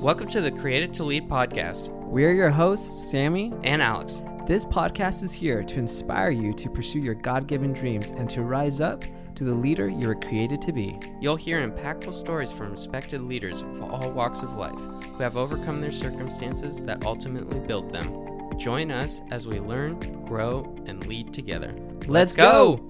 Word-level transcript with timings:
Welcome 0.00 0.28
to 0.28 0.40
the 0.40 0.50
Created 0.50 0.94
to 0.94 1.04
Lead 1.04 1.28
podcast. 1.28 1.88
We're 1.88 2.32
your 2.32 2.48
hosts, 2.48 3.10
Sammy. 3.10 3.52
And 3.64 3.82
Alex. 3.82 4.22
This 4.46 4.64
podcast 4.64 5.22
is 5.22 5.30
here 5.30 5.62
to 5.62 5.78
inspire 5.78 6.30
you 6.30 6.54
to 6.54 6.70
pursue 6.70 7.00
your 7.00 7.12
God 7.12 7.46
given 7.46 7.74
dreams 7.74 8.08
and 8.08 8.28
to 8.30 8.40
rise 8.40 8.80
up 8.80 9.04
to 9.34 9.44
the 9.44 9.52
leader 9.52 9.90
you 9.90 10.08
were 10.08 10.14
created 10.14 10.62
to 10.62 10.72
be. 10.72 10.98
You'll 11.20 11.36
hear 11.36 11.60
impactful 11.60 12.14
stories 12.14 12.50
from 12.50 12.70
respected 12.70 13.20
leaders 13.20 13.60
of 13.60 13.82
all 13.82 14.10
walks 14.12 14.40
of 14.40 14.54
life 14.54 14.80
who 14.80 15.22
have 15.22 15.36
overcome 15.36 15.82
their 15.82 15.92
circumstances 15.92 16.82
that 16.84 17.04
ultimately 17.04 17.58
build 17.58 17.92
them. 17.92 18.58
Join 18.58 18.90
us 18.90 19.20
as 19.30 19.46
we 19.46 19.60
learn, 19.60 20.00
grow, 20.24 20.74
and 20.86 21.06
lead 21.08 21.34
together. 21.34 21.74
Let's, 22.06 22.34
go! 22.34 22.88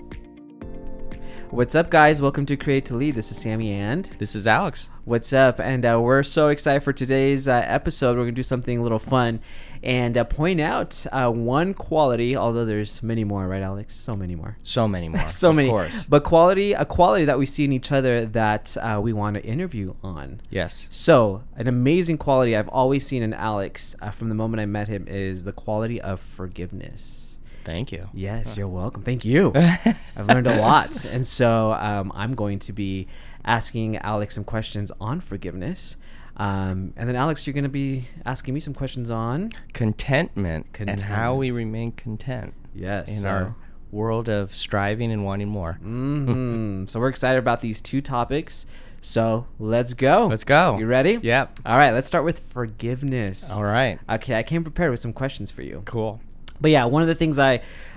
What's 1.51 1.75
up, 1.75 1.91
guys? 1.91 2.23
Welcome 2.23 2.47
to 2.47 2.57
Create 2.57 2.85
to 2.87 2.97
Lead. 2.97 3.17
This 3.17 3.33
is 3.33 3.39
Sammy 3.39 3.73
and 3.73 4.05
This 4.21 4.37
is 4.37 4.47
Alex. 4.47 4.89
what's 5.05 5.33
up? 5.33 5.59
And 5.59 5.85
uh, 5.85 5.99
we're 6.01 6.23
so 6.23 6.47
excited 6.47 6.85
for 6.85 6.93
today's 6.93 7.49
uh, 7.49 7.65
episode. 7.67 8.11
We're 8.11 8.23
going 8.23 8.35
to 8.35 8.39
do 8.39 8.45
something 8.45 8.79
a 8.79 8.83
little 8.83 9.01
fun 9.01 9.41
and 9.83 10.17
uh, 10.17 10.23
point 10.23 10.61
out 10.61 11.05
uh, 11.11 11.29
one 11.29 11.75
quality, 11.75 12.37
although 12.37 12.65
there's 12.65 13.03
many 13.03 13.25
more, 13.25 13.49
right, 13.49 13.63
Alex? 13.63 13.97
So 13.97 14.15
many 14.15 14.37
more. 14.37 14.59
So 14.63 14.87
many 14.87 15.09
more. 15.09 15.29
so 15.29 15.51
of 15.51 15.57
many. 15.57 15.71
course. 15.71 16.07
But 16.09 16.23
quality, 16.23 16.73
a 16.73 16.85
quality 16.85 17.25
that 17.25 17.37
we 17.39 17.47
see 17.47 17.65
in 17.65 17.73
each 17.73 17.91
other 17.91 18.25
that 18.27 18.77
uh, 18.77 19.01
we 19.03 19.13
want 19.13 19.35
to 19.35 19.43
interview 19.43 19.95
on. 20.05 20.41
Yes. 20.51 20.87
So, 20.89 21.43
an 21.57 21.67
amazing 21.67 22.19
quality 22.19 22.57
I've 22.57 22.69
always 22.69 23.05
seen 23.05 23.25
in 23.25 23.35
Alex 23.35 23.97
uh, 24.01 24.13
from 24.13 24.29
the 24.29 24.37
moment 24.37 24.61
I 24.61 24.67
met 24.67 24.87
him 24.87 25.09
is 25.09 25.43
the 25.43 25.53
quality 25.53 26.01
of 26.01 26.21
forgiveness. 26.21 27.30
Thank 27.65 27.93
you. 27.93 28.09
Yes, 28.13 28.57
you're 28.57 28.69
welcome. 28.69 29.03
Thank 29.03 29.25
you. 29.25 29.53
I've 30.17 30.27
learned 30.27 30.47
a 30.47 30.61
lot. 30.61 31.05
And 31.05 31.27
so 31.27 31.73
um, 31.73 32.11
I'm 32.15 32.33
going 32.33 32.59
to 32.61 32.73
be 32.73 33.07
asking 33.45 33.97
Alex 33.99 34.35
some 34.35 34.45
questions 34.45 34.91
on 35.01 35.21
forgiveness. 35.21 35.97
Um, 36.37 36.95
and 36.97 37.09
then, 37.09 37.17
Alex, 37.17 37.47
you're 37.47 37.53
going 37.55 37.65
to 37.65 37.69
be 37.69 38.09
asking 38.25 38.55
me 38.55 38.61
some 38.61 38.73
questions 38.73 39.11
on. 39.11 39.51
Contentment, 39.75 40.67
and 40.79 41.01
how 41.01 41.35
we 41.35 41.51
remain 41.51 41.93
content 41.93 42.55
Yes. 42.75 43.09
in 43.09 43.17
so- 43.23 43.29
our 43.29 43.55
world 43.93 44.29
of 44.29 44.55
striving 44.55 45.11
and 45.13 45.25
wanting 45.25 45.49
more. 45.49 45.79
Mhm. 45.85 46.89
so, 46.89 47.01
we're 47.01 47.09
excited 47.09 47.39
about 47.39 47.61
these 47.61 47.81
two 47.83 48.01
topics. 48.01 48.65
So, 49.03 49.47
let's 49.59 49.95
go. 49.95 50.29
Let's 50.29 50.45
go. 50.45 50.79
You 50.79 50.87
ready? 50.87 51.19
Yep. 51.23 51.61
All 51.67 51.77
right, 51.77 51.91
let's 51.93 52.07
start 52.07 52.25
with 52.25 52.39
forgiveness. 52.39 53.51
All 53.51 53.65
right. 53.65 53.99
Okay, 54.09 54.39
I 54.39 54.43
came 54.43 54.63
prepared 54.63 54.91
with 54.93 55.01
some 55.01 55.13
questions 55.13 55.51
for 55.51 55.63
you. 55.63 55.83
Cool. 55.87 56.21
But 56.61 56.71
yeah, 56.71 56.85
one 56.85 57.03
of 57.03 57.09
the 57.09 57.15
things 57.15 57.39
I, 57.39 57.57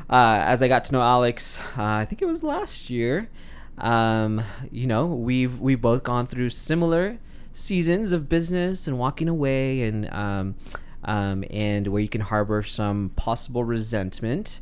uh, 0.09 0.39
as 0.42 0.61
I 0.64 0.67
got 0.67 0.86
to 0.86 0.94
know 0.94 1.02
Alex, 1.02 1.59
uh, 1.78 1.83
I 1.83 2.06
think 2.06 2.22
it 2.22 2.25
was 2.25 2.44
last 2.44 2.89
year. 2.89 3.30
Um, 3.78 4.42
you 4.72 4.88
know, 4.88 5.06
we've 5.06 5.59
we've 5.59 5.81
both 5.81 6.03
gone 6.03 6.28
through 6.28 6.52
similar 6.52 7.17
seasons 7.52 8.11
of 8.11 8.30
business 8.30 8.88
and 8.88 9.00
walking 9.00 9.28
away, 9.28 9.81
and 9.81 10.11
um, 10.14 10.56
um, 11.03 11.44
and 11.50 11.88
where 11.88 12.02
you 12.02 12.09
can 12.09 12.22
harbor 12.22 12.61
some 12.64 13.11
possible 13.16 13.64
resentment. 13.64 14.59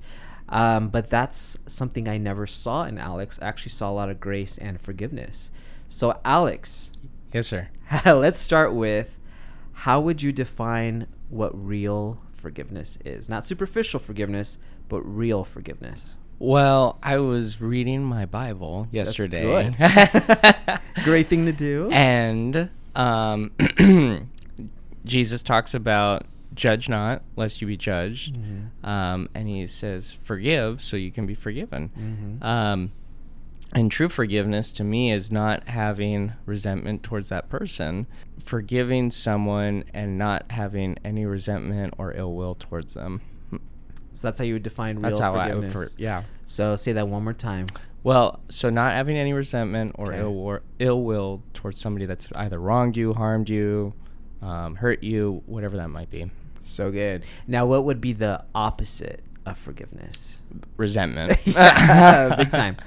Um, 0.50 0.90
but 0.90 1.10
that's 1.10 1.58
something 1.68 2.10
I 2.10 2.18
never 2.18 2.46
saw 2.46 2.84
in 2.84 2.98
Alex. 2.98 3.40
I 3.42 3.48
actually 3.48 3.72
saw 3.72 3.90
a 3.90 3.94
lot 3.94 4.10
of 4.10 4.20
grace 4.20 4.58
and 4.58 4.82
forgiveness. 4.82 5.50
So, 5.88 6.20
Alex, 6.26 6.92
Yes, 7.34 7.48
sir. 7.48 7.70
let's 8.06 8.40
start 8.40 8.74
with 8.74 9.18
how 9.72 10.02
would 10.02 10.22
you 10.22 10.34
define 10.34 11.08
what 11.30 11.52
real 11.54 12.22
forgiveness 12.42 12.98
is? 13.06 13.30
Not 13.30 13.46
superficial 13.46 14.00
forgiveness, 14.00 14.58
but 14.90 15.02
real 15.02 15.44
forgiveness. 15.44 16.18
Well, 16.40 16.98
I 17.04 17.18
was 17.18 17.62
reading 17.62 18.04
my 18.04 18.26
Bible 18.26 18.88
That's 18.92 19.18
yesterday. 19.20 19.76
Great 21.04 21.30
thing 21.30 21.46
to 21.46 21.52
do. 21.54 21.88
and 21.92 22.70
um, 22.96 23.52
Jesus 25.06 25.44
talks 25.44 25.74
about 25.74 26.26
judge 26.54 26.90
not, 26.90 27.22
lest 27.36 27.62
you 27.62 27.68
be 27.68 27.78
judged. 27.78 28.36
Mhm. 28.36 28.86
Um, 28.88 29.30
and 29.34 29.48
he 29.48 29.66
says, 29.68 30.12
forgive 30.24 30.82
so 30.84 30.98
you 30.98 31.12
can 31.12 31.26
be 31.26 31.36
forgiven. 31.36 31.92
Mhm. 31.98 32.44
Um, 32.46 32.92
and 33.74 33.92
true 33.92 34.10
forgiveness 34.10 34.72
to 34.74 34.84
me 34.84 35.12
is 35.12 35.32
not 35.32 35.68
having 35.68 36.34
resentment 36.46 37.04
towards 37.04 37.30
that 37.30 37.50
person, 37.50 38.08
forgiving 38.44 39.12
someone 39.12 39.84
and 39.94 40.18
not 40.18 40.52
having 40.52 40.98
any 41.04 41.26
resentment 41.26 41.94
or 41.98 42.14
ill 42.14 42.34
will 42.34 42.54
towards 42.56 42.94
them. 42.94 43.22
So 44.14 44.28
that's 44.28 44.40
how 44.40 44.46
you 44.46 44.54
would 44.54 44.64
define 44.64 44.98
real 44.98 45.04
That's 45.04 45.20
how 45.20 45.34
I 45.36 45.54
would, 45.54 45.72
forgiveness. 45.72 45.94
for, 45.96 46.02
yeah. 46.02 46.24
So 46.44 46.76
say 46.76 46.92
that 46.94 47.08
one 47.08 47.24
more 47.24 47.34
time. 47.34 47.68
Well, 48.04 48.42
so 48.50 48.70
not 48.70 48.94
having 48.94 49.16
any 49.16 49.32
resentment 49.32 49.96
or 49.96 50.08
Okay. 50.12 50.20
ill 50.20 50.34
war, 50.34 50.64
ill 50.80 51.02
will 51.04 51.44
towards 51.54 51.80
somebody 51.80 52.06
that's 52.06 52.28
either 52.36 52.60
wronged 52.60 52.98
you, 52.98 53.14
harmed 53.14 53.50
you, 53.50 53.94
um, 54.42 54.76
hurt 54.76 55.04
you, 55.04 55.44
whatever 55.46 55.78
that 55.78 55.88
might 55.90 56.10
be. 56.10 56.30
So 56.60 56.92
good. 56.92 57.24
Now, 57.48 57.66
what 57.66 57.86
would 57.86 58.02
be 58.02 58.12
the 58.14 58.44
opposite 58.54 59.24
of 59.46 59.58
forgiveness? 59.58 60.40
Resentment. 60.78 61.40
Yeah, 61.46 62.36
big 62.38 62.52
time. 62.52 62.78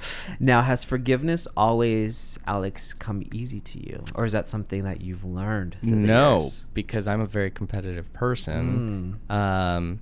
Now, 0.40 0.62
has 0.62 0.84
forgiveness 0.84 1.46
always, 1.56 2.38
Alex, 2.46 2.92
come 2.94 3.24
easy 3.32 3.60
to 3.60 3.78
you, 3.78 4.04
or 4.14 4.24
is 4.24 4.32
that 4.32 4.48
something 4.48 4.84
that 4.84 5.00
you've 5.00 5.24
learned? 5.24 5.76
No, 5.82 6.50
because 6.72 7.06
I'm 7.06 7.20
a 7.20 7.26
very 7.26 7.50
competitive 7.50 8.12
person. 8.12 9.18
Mm. 9.28 9.34
Um, 9.34 10.00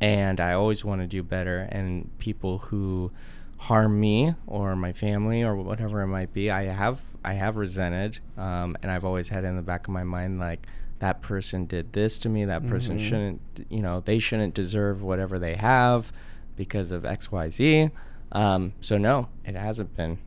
and 0.00 0.40
I 0.40 0.52
always 0.52 0.84
want 0.84 1.00
to 1.00 1.06
do 1.06 1.22
better. 1.22 1.68
And 1.70 2.16
people 2.18 2.58
who 2.58 3.12
harm 3.58 3.98
me 3.98 4.34
or 4.46 4.76
my 4.76 4.92
family 4.92 5.42
or 5.42 5.56
whatever 5.56 6.02
it 6.02 6.08
might 6.08 6.32
be, 6.32 6.50
I 6.50 6.64
have 6.64 7.00
I 7.24 7.34
have 7.34 7.56
resented. 7.56 8.18
Um, 8.36 8.76
and 8.82 8.90
I've 8.90 9.04
always 9.04 9.28
had 9.28 9.44
in 9.44 9.56
the 9.56 9.62
back 9.62 9.86
of 9.86 9.92
my 9.92 10.04
mind 10.04 10.38
like 10.38 10.66
that 10.98 11.20
person 11.22 11.66
did 11.66 11.92
this 11.92 12.18
to 12.20 12.28
me. 12.28 12.44
That 12.44 12.66
person 12.68 12.98
Mhm. 12.98 13.00
shouldn't. 13.08 13.40
You 13.68 13.82
know, 13.82 14.00
they 14.00 14.18
shouldn't 14.18 14.54
deserve 14.54 15.02
whatever 15.02 15.38
they 15.38 15.54
have 15.56 16.12
because 16.56 16.90
of 16.90 17.04
X 17.04 17.30
Y 17.30 17.48
Z. 17.50 17.90
Um, 18.32 18.72
so 18.80 18.96
no, 18.98 19.28
it 19.44 19.54
hasn't 19.54 19.94
been. 19.96 20.18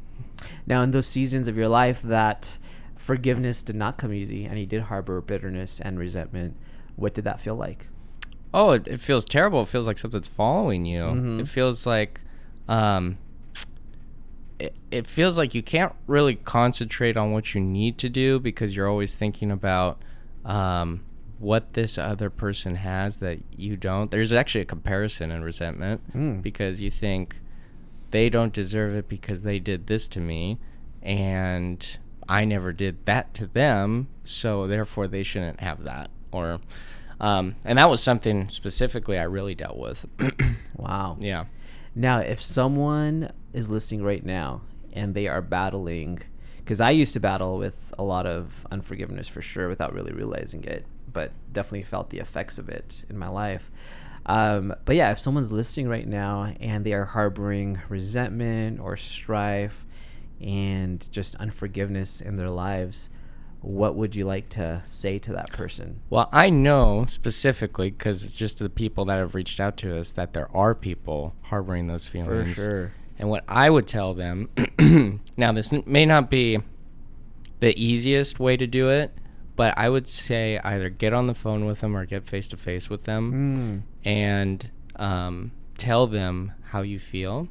Now, 0.67 0.81
in 0.83 0.91
those 0.91 1.07
seasons 1.07 1.47
of 1.47 1.57
your 1.57 1.67
life 1.67 2.01
that 2.03 2.59
forgiveness 2.95 3.63
did 3.63 3.75
not 3.75 3.97
come 3.97 4.13
easy 4.13 4.45
and 4.45 4.59
you 4.59 4.65
did 4.65 4.83
harbor 4.83 5.19
bitterness 5.21 5.79
and 5.81 5.97
resentment, 5.99 6.55
what 6.95 7.13
did 7.13 7.23
that 7.25 7.41
feel 7.41 7.55
like? 7.55 7.87
Oh, 8.53 8.71
it, 8.71 8.87
it 8.87 8.99
feels 9.01 9.25
terrible. 9.25 9.61
It 9.63 9.67
feels 9.67 9.87
like 9.87 9.97
something's 9.97 10.27
following 10.27 10.85
you. 10.85 11.01
Mhm. 11.03 11.39
It 11.41 11.47
feels 11.47 11.85
like, 11.85 12.21
um, 12.67 13.17
it, 14.59 14.75
it 14.91 15.07
feels 15.07 15.37
like 15.37 15.55
you 15.55 15.63
can't 15.63 15.93
really 16.07 16.35
concentrate 16.35 17.15
on 17.15 17.31
what 17.31 17.53
you 17.55 17.61
need 17.61 17.97
to 17.99 18.09
do 18.09 18.39
because 18.39 18.75
you're 18.75 18.87
always 18.89 19.15
thinking 19.15 19.51
about, 19.51 20.01
um, 20.45 21.01
what 21.37 21.73
this 21.73 21.97
other 21.97 22.29
person 22.29 22.75
has 22.75 23.19
that 23.19 23.39
you 23.55 23.77
don't. 23.77 24.11
There's 24.11 24.33
actually 24.33 24.61
a 24.61 24.65
comparison 24.65 25.31
in 25.31 25.43
resentment 25.43 26.01
Mm. 26.13 26.41
because 26.41 26.81
you 26.81 26.91
think 26.91 27.37
they 28.11 28.29
don't 28.29 28.51
deserve 28.53 28.95
it 28.95 29.07
because 29.07 29.43
they 29.43 29.59
did 29.59 29.87
this 29.87 30.07
to 30.09 30.19
me 30.19 30.57
and 31.01 31.97
I 32.27 32.45
never 32.45 32.73
did 32.73 33.05
that 33.05 33.33
to 33.35 33.47
them, 33.47 34.07
so 34.23 34.67
therefore 34.67 35.07
they 35.07 35.23
shouldn't 35.23 35.61
have 35.61 35.83
that. 35.85 36.11
Or, 36.31 36.59
um, 37.19 37.55
and 37.65 37.79
that 37.79 37.89
was 37.89 38.03
something 38.03 38.49
specifically 38.49 39.17
I 39.17 39.23
really 39.23 39.55
dealt 39.55 39.77
with. 39.77 40.05
Wow. 40.75 41.17
yeah. 41.19 41.45
Now, 41.95 42.19
if 42.19 42.41
someone 42.41 43.31
is 43.51 43.67
listening 43.69 44.01
right 44.03 44.23
now 44.25 44.61
and 44.93 45.13
they 45.13 45.27
are 45.27 45.41
battling, 45.41 46.21
because 46.69 46.81
I 46.81 46.91
used 46.91 47.13
to 47.13 47.19
battle 47.19 47.57
with 47.57 47.95
a 47.97 48.03
lot 48.03 48.27
of 48.27 48.67
unforgiveness 48.71 49.27
for 49.27 49.41
sure 49.41 49.69
without 49.69 49.91
really 49.91 50.11
realizing 50.11 50.63
it, 50.65 50.85
but 51.11 51.31
definitely 51.51 51.81
felt 51.81 52.11
the 52.11 52.19
effects 52.19 52.59
of 52.59 52.69
it 52.69 53.05
in 53.09 53.17
my 53.17 53.27
life. 53.27 53.71
Um, 54.27 54.75
but 54.85 54.95
yeah, 54.95 55.09
if 55.09 55.17
someone's 55.17 55.51
listening 55.51 55.87
right 55.87 56.07
now 56.07 56.53
and 56.59 56.85
they 56.85 56.93
are 56.93 57.05
harboring 57.05 57.81
resentment 57.89 58.79
or 58.79 58.97
strife 58.97 59.83
and 60.39 61.11
just 61.11 61.33
unforgiveness 61.37 62.21
in 62.21 62.35
their 62.35 62.51
lives, 62.51 63.09
what 63.61 63.95
would 63.95 64.15
you 64.15 64.25
like 64.25 64.49
to 64.49 64.83
say 64.85 65.17
to 65.17 65.33
that 65.33 65.51
person? 65.51 66.01
Well, 66.11 66.29
I 66.31 66.51
know 66.51 67.05
specifically 67.07 67.89
because 67.89 68.31
just 68.31 68.59
the 68.59 68.69
people 68.69 69.05
that 69.05 69.17
have 69.17 69.33
reached 69.33 69.59
out 69.59 69.75
to 69.77 69.97
us 69.97 70.11
that 70.11 70.33
there 70.33 70.55
are 70.55 70.75
people 70.75 71.33
harboring 71.41 71.87
those 71.87 72.05
feelings. 72.05 72.49
For 72.49 72.61
sure. 72.61 72.91
And 73.19 73.29
what 73.29 73.43
I 73.47 73.69
would 73.69 73.85
tell 73.85 74.13
them 74.13 74.49
now, 75.37 75.51
this 75.51 75.71
may 75.85 76.05
not 76.05 76.29
be 76.29 76.59
the 77.59 77.77
easiest 77.77 78.39
way 78.39 78.55
to 78.55 78.65
do 78.65 78.89
it, 78.89 79.11
but 79.57 79.77
I 79.77 79.89
would 79.89 80.07
say 80.07 80.57
either 80.63 80.89
get 80.89 81.11
on 81.13 81.27
the 81.27 81.33
phone 81.35 81.65
with 81.65 81.81
them 81.81 81.95
or 81.97 82.05
get 82.05 82.25
face 82.25 82.47
to 82.49 82.57
face 82.57 82.89
with 82.89 83.03
them 83.03 83.83
Mm. 84.05 84.09
and 84.09 84.71
um, 84.95 85.51
tell 85.77 86.07
them 86.07 86.53
how 86.69 86.81
you 86.81 86.97
feel. 86.97 87.49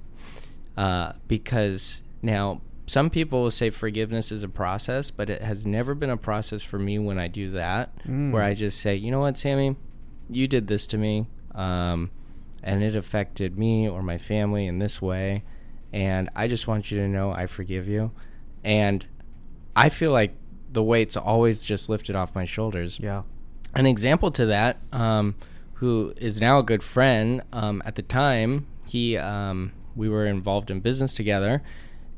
Uh, 0.76 1.12
because 1.26 2.00
now, 2.23 2.62
some 2.87 3.11
people 3.11 3.43
will 3.43 3.50
say 3.50 3.69
forgiveness 3.69 4.32
is 4.32 4.43
a 4.43 4.49
process, 4.49 5.11
but 5.11 5.29
it 5.29 5.43
has 5.43 5.67
never 5.67 5.94
been 5.94 6.09
a 6.09 6.17
process 6.17 6.62
for 6.62 6.79
me 6.79 6.99
when 6.99 7.19
I 7.19 7.29
do 7.29 7.50
that, 7.50 7.91
Mm. 8.06 8.31
where 8.32 8.43
I 8.43 8.55
just 8.55 8.81
say, 8.81 8.97
you 8.97 9.11
know 9.11 9.20
what, 9.20 9.37
Sammy, 9.37 9.76
you 10.31 10.49
did 10.49 10.67
this 10.69 10.87
to 10.88 10.97
me, 10.97 11.26
um, 11.55 12.11
and 12.62 12.82
it 12.82 12.94
affected 12.97 13.59
me 13.59 13.87
or 13.87 14.03
my 14.03 14.17
family 14.17 14.67
in 14.67 14.79
this 14.79 15.03
way, 15.03 15.43
and 15.93 16.29
I 16.35 16.49
just 16.49 16.67
want 16.67 16.90
you 16.90 16.99
to 16.99 17.08
know 17.08 17.31
I 17.31 17.46
forgive 17.46 17.88
you. 17.88 18.11
And 18.64 19.06
I 19.75 19.88
feel 19.88 20.12
like 20.12 20.35
the 20.70 20.82
weight's 20.82 21.17
always 21.17 21.64
just 21.64 21.88
lifted 21.88 22.17
off 22.17 22.35
my 22.35 22.44
shoulders. 22.44 22.99
Yeah. 23.00 23.23
An 23.75 23.87
example 23.87 24.31
to 24.32 24.46
that, 24.46 24.79
um, 24.93 25.37
who 25.75 26.12
is 26.17 26.40
now 26.40 26.58
a 26.58 26.62
good 26.62 26.82
friend, 26.82 27.43
um, 27.52 27.82
at 27.85 27.94
the 27.94 28.02
time 28.02 28.67
he 28.87 29.17
um, 29.17 29.73
we 29.94 30.08
were 30.08 30.26
involved 30.26 30.70
in 30.70 30.81
business 30.81 31.14
together, 31.14 31.62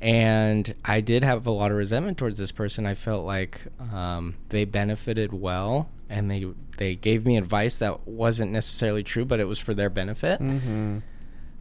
and 0.01 0.75
I 0.85 1.01
did 1.01 1.25
have 1.25 1.47
a 1.47 1.51
lot 1.51 1.71
of 1.71 1.77
resentment 1.77 2.17
towards 2.19 2.39
this 2.39 2.53
person. 2.53 2.87
I 2.87 2.95
felt 2.95 3.27
like 3.27 3.61
um, 3.93 4.37
they 4.49 4.65
benefited 4.65 5.33
well, 5.33 5.91
and 6.09 6.31
they 6.31 6.47
they 6.79 6.95
gave 6.95 7.27
me 7.27 7.37
advice 7.37 7.77
that 7.79 8.07
wasn't 8.07 8.53
necessarily 8.53 9.03
true, 9.03 9.25
but 9.25 9.41
it 9.41 9.45
was 9.45 9.59
for 9.59 9.75
their 9.75 9.91
benefit. 9.91 10.41
Mm-hmm. 10.41 10.99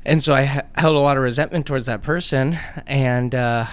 And 0.06 0.24
so 0.24 0.34
I 0.34 0.64
held 0.76 0.96
a 0.96 1.00
lot 1.00 1.18
of 1.18 1.24
resentment 1.24 1.66
towards 1.66 1.86
that 1.88 2.02
person. 2.02 2.58
And 2.88 3.36
uh, 3.36 3.66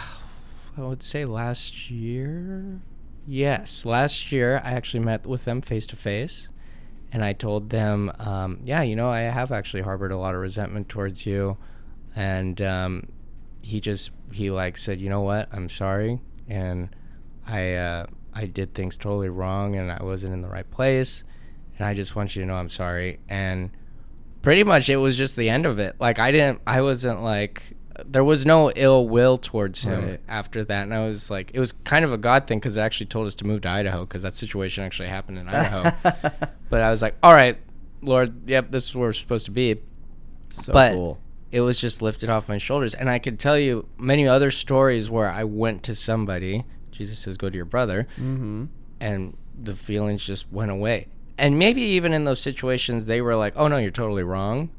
I 0.77 0.81
would 0.81 1.03
say 1.03 1.25
last 1.25 1.91
year, 1.91 2.81
yes, 3.27 3.85
last 3.85 4.33
year 4.33 4.61
I 4.65 4.73
actually 4.73 5.01
met 5.01 5.27
with 5.27 5.45
them 5.45 5.63
face 5.63 5.87
to 5.89 5.97
face. 5.97 6.49
And 7.13 7.25
I 7.25 7.33
told 7.33 7.71
them, 7.71 8.13
um, 8.19 8.61
yeah, 8.65 8.83
you 8.83 8.97
know, 8.97 9.09
I 9.09 9.21
have 9.21 9.53
actually 9.53 9.83
harbored 9.83 10.13
a 10.13 10.19
lot 10.19 10.35
of 10.35 10.41
resentment 10.41 10.89
towards 10.89 11.25
you. 11.25 11.57
And 12.17 12.61
um, 12.61 13.09
he 13.63 13.81
just, 13.81 14.11
he 14.33 14.51
like 14.51 14.77
said, 14.77 15.01
you 15.01 15.09
know 15.09 15.21
what, 15.21 15.49
I'm 15.53 15.69
sorry. 15.69 16.21
And 16.49 16.89
I, 17.47 17.75
uh, 17.75 18.07
I 18.35 18.47
did 18.47 18.75
things 18.75 18.97
totally 18.97 19.29
wrong 19.29 19.77
and 19.77 19.91
I 19.91 20.03
wasn't 20.03 20.35
in 20.35 20.43
the 20.43 20.49
right 20.49 20.69
place. 20.71 21.23
And 21.79 21.87
I 21.87 21.95
just 21.95 22.17
want 22.17 22.35
you 22.35 22.43
to 22.43 22.49
know 22.49 22.57
I'm 22.57 22.69
sorry. 22.69 23.21
And 23.29 23.71
pretty 24.47 24.63
much 24.63 24.89
it 24.89 24.97
was 24.97 25.17
just 25.17 25.35
the 25.35 25.49
end 25.51 25.67
of 25.67 25.81
it. 25.81 25.97
Like 25.99 26.21
I 26.21 26.31
didn't, 26.31 26.61
I 26.69 26.81
wasn't 26.81 27.21
like, 27.21 27.65
there 28.05 28.23
was 28.23 28.47
no 28.47 28.71
ill 28.77 29.09
will 29.09 29.39
towards 29.39 29.83
him 29.83 30.05
Right. 30.07 30.21
after 30.29 30.63
that. 30.63 30.83
And 30.85 30.95
I 30.95 31.05
was 31.09 31.31
like, 31.33 31.51
it 31.53 31.59
was 31.59 31.73
kind 31.73 32.05
of 32.05 32.13
a 32.13 32.17
God 32.17 32.47
thing 32.47 32.61
because 32.61 32.77
it 32.77 32.81
actually 32.81 33.07
told 33.07 33.27
us 33.27 33.35
to 33.37 33.45
move 33.45 33.63
to 33.63 33.69
Idaho 33.69 34.03
because 34.07 34.23
that 34.23 34.37
situation 34.37 34.85
actually 34.85 35.09
happened 35.09 35.39
in 35.39 35.49
Idaho. 35.49 35.91
but 36.71 36.81
I 36.81 36.91
was 36.91 37.03
like, 37.03 37.17
all 37.25 37.35
right, 37.35 37.59
Lord, 38.03 38.49
yep, 38.49 38.71
this 38.71 38.85
is 38.89 38.95
where 38.95 39.09
we're 39.09 39.13
supposed 39.15 39.47
to 39.47 39.51
be. 39.51 39.81
so 40.51 40.73
but 40.73 40.93
cool. 40.93 41.19
it 41.51 41.63
was 41.63 41.81
just 41.81 42.01
lifted 42.01 42.29
off 42.31 42.49
my 42.49 42.59
shoulders. 42.59 42.95
And 42.95 43.11
I 43.11 43.19
could 43.19 43.41
tell 43.41 43.59
you 43.59 43.89
many 43.99 44.29
other 44.29 44.53
stories 44.53 45.11
where 45.11 45.29
I 45.29 45.43
went 45.43 45.83
to 45.85 45.97
somebody, 45.97 46.65
Jesus 46.93 47.19
says, 47.19 47.37
go 47.37 47.51
to 47.51 47.57
your 47.57 47.65
brother, 47.65 48.07
Mm-hmm. 48.17 48.67
and 49.01 49.37
the 49.61 49.75
feelings 49.75 50.23
just 50.25 50.53
went 50.53 50.71
away. 50.71 51.09
And 51.39 51.59
maybe 51.59 51.83
even 51.83 52.13
in 52.13 52.25
those 52.25 52.41
situations, 52.41 53.07
they 53.07 53.21
were 53.21 53.37
like, 53.37 53.55
oh 53.57 53.69
no, 53.69 53.77
you're 53.77 53.91
totally 53.91 54.23
wrong. 54.23 54.71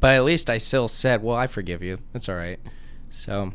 But 0.00 0.14
at 0.14 0.24
least 0.24 0.50
I 0.50 0.58
still 0.58 0.88
said, 0.88 1.22
well, 1.22 1.36
I 1.36 1.46
forgive 1.46 1.82
you. 1.82 1.98
It's 2.12 2.28
all 2.28 2.34
right. 2.34 2.58
So, 3.08 3.52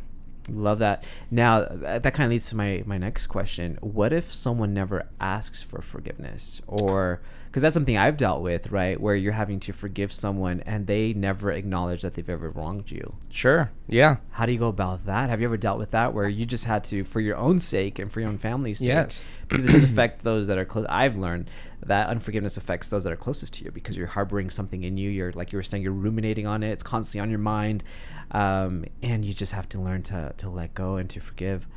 Love 0.50 0.80
that. 0.80 1.04
Now 1.30 1.66
that 1.66 2.14
kind 2.14 2.26
of 2.26 2.30
leads 2.32 2.50
to 2.50 2.56
my 2.56 2.84
my 2.86 2.98
next 2.98 3.28
question. 3.28 3.78
What 3.82 4.14
if 4.14 4.34
someone 4.34 4.74
never 4.74 5.08
asks 5.20 5.62
for 5.62 5.82
forgiveness, 5.82 6.62
or 6.68 7.22
because 7.58 7.64
that's 7.64 7.74
something 7.74 7.98
I've 7.98 8.18
dealt 8.18 8.44
with, 8.44 8.72
right? 8.72 9.02
Where 9.02 9.16
you're 9.16 9.34
having 9.34 9.60
to 9.62 9.74
forgive 9.74 10.14
someone 10.14 10.60
and 10.68 10.86
they 10.86 11.12
never 11.14 11.52
acknowledge 11.52 12.04
that 12.04 12.14
they've 12.14 12.30
ever 12.30 12.52
wronged 12.52 12.92
you. 12.92 13.16
sure. 13.32 13.72
Yeah. 13.88 14.18
How 14.30 14.46
do 14.46 14.52
you 14.52 14.60
go 14.60 14.68
about 14.68 15.08
that? 15.08 15.32
Have 15.32 15.42
you 15.42 15.48
ever 15.48 15.58
dealt 15.58 15.80
with 15.80 15.90
that 15.90 16.14
where 16.14 16.28
you 16.30 16.46
just 16.46 16.66
had 16.66 16.84
to, 16.84 17.04
for 17.04 17.20
your 17.20 17.36
own 17.36 17.60
sake 17.60 17.98
and 17.98 18.14
for 18.14 18.20
your 18.20 18.30
own 18.30 18.38
family's 18.38 18.78
sake, 18.78 18.90
Yes. 18.90 19.24
because 19.48 19.66
it 19.66 19.72
does 19.72 19.84
affect 19.86 20.24
those 20.24 20.46
that 20.46 20.60
are 20.60 20.66
close. 20.66 20.86
I've 20.88 21.16
learned 21.18 21.50
that 21.84 22.10
unforgiveness 22.10 22.58
affects 22.58 22.90
those 22.90 23.06
that 23.06 23.12
are 23.14 23.16
closest 23.18 23.54
to 23.56 23.66
you 23.66 23.72
because 23.72 23.98
you're 23.98 24.06
harboring 24.06 24.52
something 24.52 24.84
in 24.84 24.96
you. 24.98 25.10
You're 25.10 25.32
like 25.32 25.52
you 25.52 25.58
were 25.58 25.64
saying, 25.64 25.82
you're 25.82 25.94
ruminating 25.94 26.46
on 26.46 26.62
it. 26.62 26.70
It's 26.70 26.84
constantly 26.84 27.22
on 27.22 27.32
your 27.32 27.40
mind, 27.40 27.84
um, 28.32 28.86
and 29.02 29.26
you 29.26 29.34
just 29.34 29.54
have 29.54 29.68
to 29.70 29.80
learn 29.82 30.04
to 30.04 30.32
to 30.38 30.48
let 30.50 30.76
go 30.76 30.98
and 30.98 31.10
to 31.10 31.20
forgive. 31.20 31.68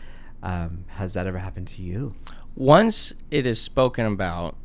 Um, 0.43 0.85
has 0.89 1.15
that 1.15 1.27
ever 1.27 1.39
happened 1.39 1.69
to 1.69 1.81
you? 1.83 2.15
Once 2.55 3.15
it 3.31 3.47
is 3.47 3.59
spoken 3.61 4.05
about, 4.05 4.57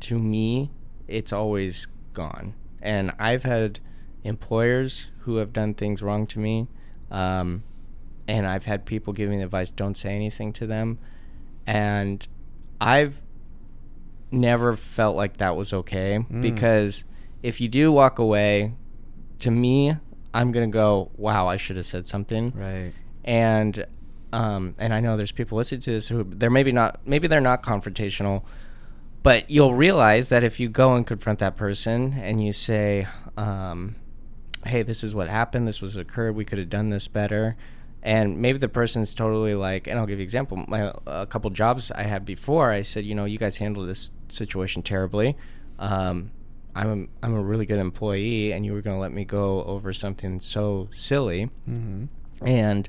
to 0.00 0.18
me, 0.18 0.70
it's 1.08 1.32
always 1.32 1.86
gone. 2.12 2.54
And 2.82 3.12
I've 3.18 3.42
had 3.44 3.80
employers 4.24 5.06
who 5.20 5.36
have 5.36 5.52
done 5.52 5.74
things 5.74 6.02
wrong 6.02 6.26
to 6.28 6.38
me. 6.38 6.68
Um, 7.10 7.62
and 8.28 8.46
I've 8.46 8.64
had 8.64 8.84
people 8.86 9.12
give 9.12 9.30
me 9.30 9.36
the 9.38 9.44
advice 9.44 9.70
don't 9.70 9.96
say 9.96 10.14
anything 10.14 10.52
to 10.54 10.66
them. 10.66 10.98
And 11.66 12.26
I've 12.80 13.20
never 14.30 14.74
felt 14.76 15.16
like 15.16 15.36
that 15.38 15.56
was 15.56 15.72
okay 15.72 16.18
Mm. 16.30 16.42
because 16.42 17.04
if 17.42 17.60
you 17.60 17.68
do 17.68 17.92
walk 17.92 18.18
away, 18.18 18.74
to 19.40 19.50
me, 19.50 19.96
I'm 20.34 20.52
going 20.52 20.68
to 20.70 20.72
go, 20.72 21.10
wow, 21.16 21.46
I 21.46 21.56
should 21.56 21.76
have 21.76 21.86
said 21.86 22.06
something 22.06 22.52
Right. 22.54 22.92
and 23.24 23.86
um, 24.32 24.74
and 24.78 24.92
I 24.92 25.00
know 25.00 25.16
there's 25.16 25.32
people 25.32 25.56
listening 25.56 25.80
to 25.82 25.92
this 25.92 26.08
who 26.08 26.24
they're 26.24 26.50
maybe 26.50 26.72
not 26.72 27.00
maybe 27.06 27.28
they're 27.28 27.40
not 27.40 27.62
confrontational, 27.62 28.42
but 29.26 29.50
you'll 29.50 29.74
realize 29.74 30.28
that 30.28 30.44
if 30.44 30.60
you 30.60 30.68
go 30.68 30.94
and 30.94 31.04
confront 31.04 31.40
that 31.40 31.56
person 31.56 32.12
and 32.28 32.44
you 32.44 32.52
say, 32.52 33.08
um, 33.36 33.96
"Hey, 34.64 34.82
this 34.84 35.02
is 35.02 35.16
what 35.16 35.28
happened. 35.28 35.66
This 35.66 35.80
was 35.80 35.96
occurred. 35.96 36.36
We 36.36 36.44
could 36.44 36.58
have 36.58 36.70
done 36.70 36.90
this 36.90 37.08
better," 37.08 37.56
and 38.04 38.38
maybe 38.38 38.58
the 38.58 38.68
person's 38.68 39.14
totally 39.14 39.54
like, 39.54 39.88
and 39.88 39.98
I'll 39.98 40.06
give 40.06 40.18
you 40.20 40.22
an 40.22 40.30
example. 40.30 40.64
My 40.68 40.92
a 41.06 41.26
couple 41.26 41.50
jobs 41.50 41.90
I 41.90 42.04
had 42.04 42.24
before, 42.24 42.70
I 42.70 42.82
said, 42.82 43.04
you 43.04 43.16
know, 43.16 43.24
you 43.24 43.38
guys 43.38 43.56
handled 43.56 43.88
this 43.88 44.12
situation 44.28 44.82
terribly. 44.82 45.36
Um, 45.80 46.30
I'm 46.76 46.90
a, 47.22 47.26
I'm 47.26 47.34
a 47.34 47.42
really 47.42 47.66
good 47.66 47.80
employee, 47.80 48.52
and 48.52 48.64
you 48.64 48.72
were 48.74 48.82
going 48.82 48.96
to 48.96 49.00
let 49.00 49.12
me 49.12 49.24
go 49.24 49.64
over 49.64 49.92
something 49.92 50.38
so 50.40 50.88
silly 50.92 51.50
Mm-hmm. 51.68 52.04
and 52.46 52.88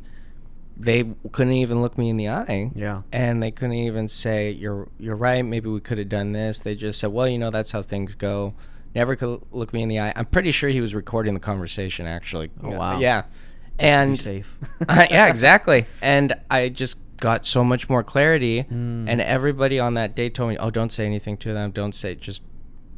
they 0.80 1.04
couldn't 1.32 1.54
even 1.54 1.82
look 1.82 1.98
me 1.98 2.10
in 2.10 2.18
the 2.18 2.30
eye. 2.30 2.72
Yeah. 2.76 3.02
and 3.12 3.42
they 3.42 3.52
couldn't 3.52 3.76
even 3.76 4.08
say 4.08 4.52
you're 4.52 4.88
you're 5.00 5.16
right. 5.16 5.44
Maybe 5.44 5.70
we 5.70 5.80
could 5.80 5.98
have 5.98 6.10
done 6.10 6.34
this. 6.34 6.60
They 6.60 6.76
just 6.76 7.00
said 7.00 7.08
well 7.12 7.28
you 7.28 7.38
know 7.40 7.50
that's 7.50 7.72
how 7.72 7.82
things 7.82 8.16
go. 8.16 8.54
Never 8.96 9.16
could 9.16 9.42
look 9.52 9.74
me 9.74 9.82
in 9.84 9.90
the 9.90 10.00
eye. 10.00 10.14
I'm 10.16 10.26
pretty 10.26 10.52
sure 10.52 10.70
he 10.70 10.82
was 10.82 10.94
recording 10.96 11.34
the 11.34 11.40
conversation 11.40 12.06
actually. 12.08 12.52
Oh, 12.64 12.70
wow. 12.72 13.00
yeah. 13.00 13.22
Just 13.22 13.34
and 13.80 14.16
to 14.18 14.22
safe. 14.22 14.58
yeah 14.90 15.28
exactly. 15.30 15.86
And 16.02 16.36
i 16.50 16.70
just 16.70 16.98
got 17.18 17.46
so 17.46 17.64
much 17.64 17.90
more 17.90 18.04
clarity. 18.04 18.64
Mm. 18.64 19.06
and 19.10 19.20
everybody 19.22 19.80
on 19.80 19.96
that 19.96 20.16
day 20.16 20.30
told 20.30 20.50
me 20.52 20.58
oh 20.58 20.70
don't 20.70 20.92
say 20.92 21.06
anything 21.06 21.38
to 21.38 21.54
them. 21.54 21.72
Don't 21.72 21.94
say 21.96 22.14
just 22.16 22.42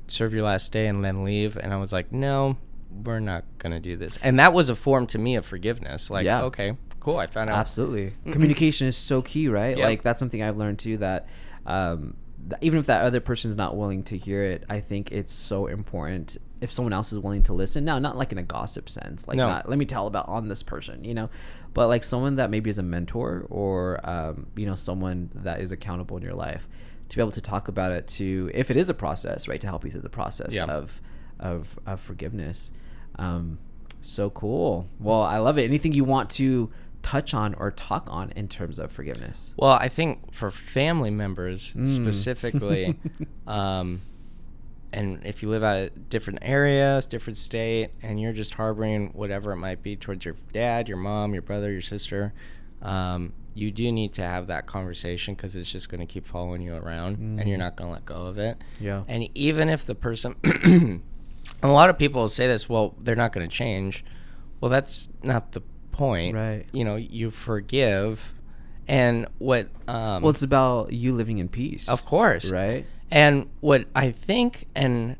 serve 0.07 0.33
your 0.33 0.43
last 0.43 0.71
day 0.71 0.87
and 0.87 1.03
then 1.05 1.23
leave. 1.23 1.55
And 1.55 1.71
i 1.73 1.77
was 1.77 1.93
like 1.93 2.11
no 2.11 2.57
we're 2.91 3.19
not 3.21 3.45
gonna 3.59 3.79
do 3.79 3.95
this. 3.95 4.17
And 4.21 4.39
that 4.39 4.51
was 4.53 4.67
a 4.67 4.75
form 4.75 5.07
to 5.07 5.17
me 5.17 5.35
of 5.35 5.45
forgiveness. 5.45 6.09
Like 6.09 6.25
Yeah. 6.25 6.43
okay 6.43 6.75
cool 6.99 7.17
i 7.17 7.27
found 7.27 7.49
out 7.49 7.57
Absolutely. 7.57 8.13
Communication 8.31 8.87
is 8.87 8.97
so 8.97 9.21
key, 9.21 9.47
right? 9.47 9.77
Yep. 9.77 9.85
Like 9.85 10.01
that's 10.01 10.19
something 10.19 10.41
I've 10.43 10.57
learned 10.57 10.79
too 10.79 10.97
that 10.97 11.27
um, 11.65 12.15
th- 12.49 12.59
even 12.61 12.79
if 12.79 12.85
that 12.87 13.03
other 13.05 13.19
person's 13.19 13.55
not 13.55 13.75
willing 13.77 14.03
to 14.03 14.17
hear 14.17 14.43
it, 14.43 14.63
I 14.69 14.79
think 14.79 15.11
it's 15.11 15.31
so 15.33 15.67
important 15.67 16.37
if 16.61 16.71
someone 16.71 16.91
else 16.93 17.13
is 17.13 17.19
willing 17.19 17.43
to 17.43 17.53
listen. 17.53 17.85
Now, 17.85 17.99
not 17.99 18.17
like 18.17 18.31
in 18.33 18.37
a 18.37 18.43
gossip 18.43 18.89
sense, 18.89 19.27
like 19.27 19.37
No. 19.37 19.47
not 19.47 19.69
let 19.69 19.77
me 19.79 19.85
tell 19.85 20.07
about 20.07 20.27
on 20.27 20.47
this 20.49 20.61
person, 20.63 21.03
you 21.03 21.13
know, 21.13 21.29
but 21.73 21.87
like 21.87 22.03
someone 22.03 22.35
that 22.35 22.49
maybe 22.49 22.69
is 22.69 22.77
a 22.79 22.83
mentor 22.83 23.45
or 23.49 23.99
um, 24.09 24.47
you 24.55 24.65
know 24.65 24.75
someone 24.75 25.29
that 25.35 25.61
is 25.61 25.71
accountable 25.71 26.17
in 26.17 26.23
your 26.23 26.33
life 26.35 26.67
to 27.09 27.15
be 27.15 27.21
able 27.21 27.31
to 27.31 27.41
talk 27.41 27.67
about 27.69 27.91
it 27.91 28.07
to 28.07 28.51
if 28.53 28.69
it 28.69 28.77
is 28.77 28.89
a 28.89 28.93
process, 28.93 29.47
right, 29.47 29.61
to 29.61 29.67
help 29.67 29.83
you 29.85 29.91
through 29.91 30.01
the 30.01 30.09
process 30.09 30.53
Yeah. 30.53 30.65
of 30.65 31.01
of 31.39 31.79
of 31.85 31.99
forgiveness. 32.01 32.71
Um, 33.17 33.59
so 34.01 34.29
cool. 34.29 34.87
Well, 34.99 35.21
I 35.23 35.37
love 35.39 35.57
it. 35.57 35.63
Anything 35.63 35.93
you 35.93 36.03
want 36.05 36.29
to 36.31 36.69
touch 37.01 37.33
on 37.33 37.53
or 37.55 37.71
talk 37.71 38.07
on 38.11 38.31
in 38.31 38.47
terms 38.47 38.79
of 38.79 38.91
forgiveness? 38.91 39.53
Well, 39.57 39.71
I 39.71 39.87
think 39.87 40.33
for 40.33 40.51
family 40.51 41.09
members 41.11 41.73
Mm. 41.73 41.95
specifically, 41.95 42.95
um, 43.47 44.01
and 44.91 45.23
if 45.23 45.43
you 45.43 45.49
live 45.49 45.63
out 45.63 45.77
a 45.77 45.89
different 45.91 46.39
area, 46.41 46.99
different 47.09 47.37
state, 47.37 47.91
and 48.01 48.19
you're 48.19 48.33
just 48.33 48.55
harboring 48.55 49.09
whatever 49.13 49.51
it 49.51 49.57
might 49.57 49.83
be 49.83 49.95
towards 49.95 50.25
your 50.25 50.35
dad, 50.51 50.87
your 50.87 50.97
mom, 50.97 51.33
your 51.33 51.43
brother, 51.43 51.71
your 51.71 51.81
sister, 51.81 52.33
um, 52.81 53.33
you 53.53 53.71
do 53.71 53.91
need 53.91 54.13
to 54.13 54.21
have 54.21 54.47
that 54.47 54.65
conversation 54.65 55.33
because 55.35 55.55
it's 55.55 55.71
just 55.71 55.89
going 55.89 55.99
to 55.99 56.05
keep 56.11 56.25
following 56.25 56.61
you 56.61 56.73
around, 56.75 57.17
and 57.17 57.47
you're 57.47 57.57
Mhm. 57.57 57.59
not 57.59 57.75
going 57.75 57.89
to 57.89 57.93
let 57.93 58.05
go 58.05 58.15
of 58.27 58.37
it. 58.37 58.57
Yeah. 58.79 59.03
And 59.07 59.27
even 59.35 59.69
if 59.69 59.85
the 59.85 59.95
person, 59.95 60.35
a 61.61 61.67
lot 61.67 61.89
of 61.89 61.97
people 61.97 62.27
say 62.29 62.47
this, 62.47 62.67
well, 62.69 62.95
they're 62.99 63.15
not 63.15 63.31
going 63.33 63.47
to 63.47 63.53
change. 63.55 64.03
Well, 64.61 64.69
that's 64.71 65.07
not 65.23 65.51
the 65.51 65.61
point. 65.99 66.35
Right. 66.35 66.65
You 66.71 66.83
know, 66.85 66.95
you 66.95 67.29
forgive, 67.29 68.33
and 68.87 69.27
what? 69.37 69.67
Um, 69.87 70.23
well, 70.23 70.31
it's 70.31 70.41
about 70.43 70.93
you 70.93 71.13
living 71.13 71.37
in 71.37 71.49
peace. 71.49 71.87
of 71.89 72.05
course, 72.05 72.49
Right? 72.49 72.85
And 73.11 73.49
what 73.59 73.85
I 73.95 74.11
think, 74.11 74.67
and 74.75 75.17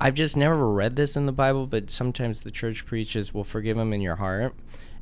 I've 0.00 0.14
just 0.14 0.36
never 0.36 0.70
read 0.70 0.96
this 0.96 1.16
in 1.16 1.26
the 1.26 1.32
Bible, 1.32 1.66
but 1.66 1.90
sometimes 1.90 2.42
the 2.42 2.50
church 2.50 2.86
preaches, 2.86 3.34
"Will 3.34 3.44
forgive 3.44 3.76
him 3.76 3.92
in 3.92 4.00
your 4.00 4.16
heart," 4.16 4.54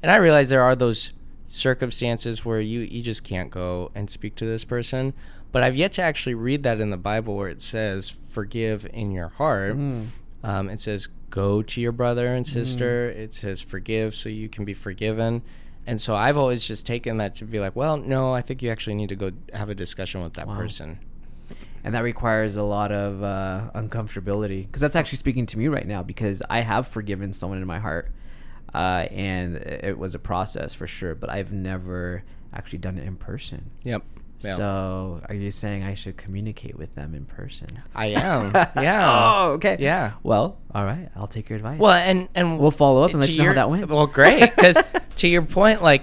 and 0.02 0.10
I 0.10 0.16
realize 0.16 0.48
there 0.48 0.62
are 0.62 0.76
those 0.76 1.12
circumstances 1.46 2.44
where 2.44 2.60
you 2.60 2.80
you 2.80 3.02
just 3.02 3.22
can't 3.22 3.50
go 3.50 3.90
and 3.94 4.10
speak 4.10 4.34
to 4.36 4.46
this 4.46 4.64
person. 4.64 5.12
But 5.52 5.62
I've 5.62 5.76
yet 5.76 5.92
to 5.92 6.02
actually 6.02 6.34
read 6.34 6.62
that 6.62 6.80
in 6.80 6.88
the 6.90 6.96
Bible 6.96 7.36
where 7.36 7.48
it 7.50 7.60
says 7.60 8.14
"forgive 8.30 8.86
in 8.92 9.12
your 9.12 9.28
heart." 9.28 9.76
Mm. 9.76 10.06
Um, 10.42 10.70
it 10.70 10.80
says 10.80 11.08
go 11.32 11.62
to 11.62 11.80
your 11.80 11.92
brother 11.92 12.32
and 12.34 12.46
sister. 12.46 13.08
It 13.10 13.32
says 13.34 13.60
forgive 13.60 14.14
so 14.14 14.28
you 14.28 14.48
can 14.48 14.64
be 14.64 14.74
forgiven. 14.74 15.42
and 15.86 16.00
so 16.00 16.14
I've 16.14 16.36
always 16.36 16.62
just 16.62 16.86
taken 16.86 17.16
that 17.16 17.34
to 17.36 17.44
be 17.44 17.58
like, 17.58 17.74
well, 17.74 17.96
no, 17.96 18.32
I 18.32 18.40
think 18.42 18.62
you 18.62 18.70
actually 18.70 18.94
need 18.94 19.08
to 19.08 19.16
go 19.16 19.32
have 19.52 19.68
a 19.68 19.74
discussion 19.74 20.22
with 20.22 20.34
that 20.34 20.46
Wow. 20.46 20.54
person. 20.56 20.98
and 21.84 21.92
that 21.96 22.04
requires 22.04 22.56
a 22.56 22.62
lot 22.62 22.92
of 22.92 23.22
uh, 23.24 23.70
uncomfortability 23.74 24.66
because 24.66 24.80
that's 24.80 24.94
actually 24.94 25.18
speaking 25.18 25.46
to 25.46 25.58
me 25.58 25.66
right 25.66 25.88
now 25.88 26.00
because 26.02 26.40
I 26.48 26.60
have 26.60 26.86
forgiven 26.86 27.32
someone 27.32 27.58
in 27.60 27.66
my 27.66 27.80
heart, 27.80 28.12
uh, 28.74 29.06
and 29.10 29.56
it 29.56 29.98
was 29.98 30.14
a 30.14 30.20
process 30.20 30.72
for 30.74 30.86
sure. 30.86 31.14
But 31.16 31.30
I've 31.30 31.52
never 31.52 32.22
actually 32.54 32.78
done 32.78 32.98
it 32.98 33.04
in 33.06 33.16
person. 33.16 33.70
Yep. 33.82 34.04
Yeah. 34.44 34.56
So, 34.56 35.20
are 35.28 35.34
you 35.34 35.50
saying 35.50 35.82
I 35.84 35.94
should 35.94 36.16
communicate 36.16 36.76
with 36.76 36.94
them 36.94 37.14
in 37.14 37.24
person? 37.26 37.68
I 37.94 38.08
am. 38.08 38.52
Yeah. 38.76 39.34
oh, 39.44 39.52
okay. 39.52 39.76
Yeah. 39.78 40.12
Well, 40.22 40.58
all 40.74 40.84
right. 40.84 41.08
I'll 41.16 41.26
take 41.28 41.48
your 41.48 41.56
advice. 41.56 41.78
Well, 41.78 41.92
and 41.92 42.28
and 42.34 42.58
We'll 42.58 42.70
follow 42.70 43.02
up 43.04 43.10
and 43.12 43.20
let 43.20 43.30
you 43.30 43.38
know 43.42 43.48
how 43.48 43.54
that 43.54 43.70
went. 43.70 43.88
Well, 43.88 44.06
great, 44.06 44.40
because 44.54 44.76
to 45.16 45.28
your 45.28 45.42
point, 45.42 45.82
like, 45.82 46.02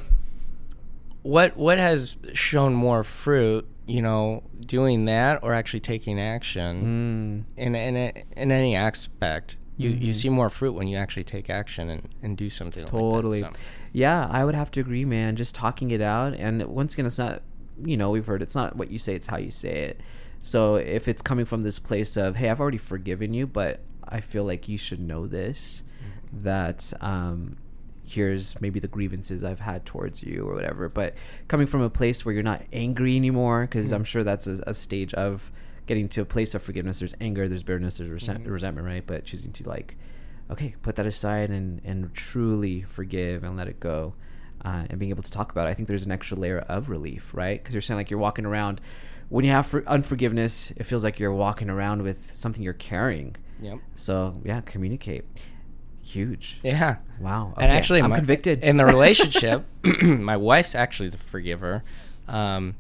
what 1.21 1.57
what 1.57 1.77
has 1.77 2.15
shown 2.33 2.73
more 2.73 3.03
fruit, 3.03 3.67
you 3.85 4.01
know, 4.01 4.43
doing 4.65 5.05
that 5.05 5.39
or 5.43 5.53
actually 5.53 5.81
taking 5.81 6.19
action 6.19 7.45
Mm, 7.57 7.61
in 7.61 7.75
in 7.75 7.95
in 8.37 8.51
any 8.51 8.75
aspect? 8.75 9.57
You 9.77 9.89
you 9.91 10.11
Mhm. 10.11 10.15
see 10.15 10.29
more 10.29 10.49
fruit 10.49 10.73
when 10.73 10.87
you 10.87 10.97
actually 10.97 11.23
take 11.23 11.49
action 11.49 11.89
and, 11.89 12.09
and 12.21 12.37
do 12.37 12.49
something. 12.49 12.85
totally. 12.85 13.41
Like 13.41 13.53
that, 13.53 13.57
so. 13.57 13.63
Yeah, 13.93 14.27
I 14.29 14.45
would 14.45 14.53
have 14.55 14.69
to 14.71 14.81
agree, 14.81 15.05
man. 15.05 15.35
Just 15.35 15.55
talking 15.55 15.89
it 15.91 16.01
out, 16.01 16.33
and 16.35 16.63
once 16.67 16.93
again, 16.93 17.05
it's 17.05 17.17
not. 17.17 17.41
You 17.85 17.97
know, 17.97 18.09
we've 18.11 18.25
heard 18.25 18.41
it's 18.41 18.55
not 18.55 18.75
what 18.75 18.89
you 18.91 18.99
say; 18.99 19.15
it's 19.15 19.27
how 19.27 19.37
you 19.37 19.51
say 19.51 19.69
it. 19.83 20.01
So 20.41 20.75
if 20.75 21.07
it's 21.07 21.21
coming 21.21 21.45
from 21.45 21.61
this 21.61 21.79
place 21.79 22.15
of, 22.17 22.35
"Hey, 22.37 22.49
I've 22.49 22.59
already 22.61 22.77
forgiven 22.77 23.33
you, 23.33 23.45
but 23.47 23.79
I 24.07 24.21
feel 24.21 24.43
like 24.43 24.67
you 24.67 24.77
should 24.77 24.99
know 24.99 25.27
this," 25.27 25.83
Mm-hmm. 26.01 26.43
that 26.43 26.93
um, 27.01 27.57
here's 28.05 28.59
maybe 28.61 28.79
the 28.79 28.87
grievances 28.87 29.43
I've 29.43 29.59
had 29.59 29.85
towards 29.85 30.23
you 30.23 30.47
or 30.47 30.55
whatever. 30.55 30.89
But 30.89 31.13
coming 31.47 31.67
from 31.67 31.81
a 31.81 31.89
place 31.89 32.25
where 32.25 32.33
you're 32.33 32.43
not 32.43 32.63
angry 32.73 33.15
anymore, 33.15 33.61
because 33.63 33.91
I'm 33.91 34.03
Mhm. 34.03 34.07
sure 34.07 34.23
that's 34.23 34.47
a, 34.47 34.63
a 34.65 34.73
stage 34.73 35.13
of 35.13 35.51
getting 35.85 36.07
to 36.09 36.21
a 36.21 36.25
place 36.25 36.55
of 36.55 36.61
forgiveness. 36.63 36.99
There's 36.99 37.13
anger, 37.21 37.47
there's 37.47 37.63
bitterness, 37.63 37.97
there's 37.97 38.09
resent- 38.09 38.45
Mhm. 38.45 38.51
resentment, 38.51 38.87
right? 38.87 39.03
But 39.05 39.25
choosing 39.25 39.51
to 39.53 39.67
like, 39.67 39.95
okay, 40.49 40.75
put 40.81 40.95
that 40.95 41.05
aside 41.05 41.49
and 41.51 41.81
and 41.83 42.13
truly 42.13 42.81
forgive 42.81 43.43
and 43.43 43.55
let 43.57 43.67
it 43.67 43.79
go. 43.79 44.13
Uh, 44.63 44.83
and 44.89 44.99
being 44.99 45.09
able 45.09 45.23
to 45.23 45.31
talk 45.31 45.51
about 45.51 45.67
it, 45.67 45.71
I 45.71 45.73
think 45.73 45.87
there's 45.87 46.05
an 46.05 46.11
extra 46.11 46.37
layer 46.37 46.59
of 46.59 46.89
relief, 46.89 47.31
right? 47.33 47.61
Because 47.61 47.73
you're 47.73 47.81
saying 47.81 47.97
like 47.97 48.09
you're 48.09 48.19
walking 48.19 48.45
around. 48.45 48.81
When 49.29 49.45
you 49.45 49.51
have 49.51 49.67
for- 49.67 49.87
unforgiveness, 49.87 50.73
it 50.75 50.83
feels 50.85 51.03
like 51.03 51.19
you're 51.19 51.31
walking 51.33 51.69
around 51.69 52.01
with 52.01 52.35
something 52.35 52.61
you're 52.63 52.73
carrying. 52.73 53.35
Yep. 53.61 53.79
So 53.95 54.41
yeah, 54.43 54.61
communicate. 54.61 55.25
Huge. 56.01 56.59
Yeah. 56.63 56.97
Wow. 57.19 57.53
And 57.57 57.71
actually, 57.71 58.01
I'm 58.01 58.09
my- 58.09 58.17
convicted 58.17 58.63
in 58.63 58.77
the 58.77 58.85
relationship. 58.95 59.65
my 60.01 60.35
wife's 60.37 60.73
actually 60.75 61.09
the 61.09 61.17
forgiver, 61.17 61.83
um, 62.27 62.75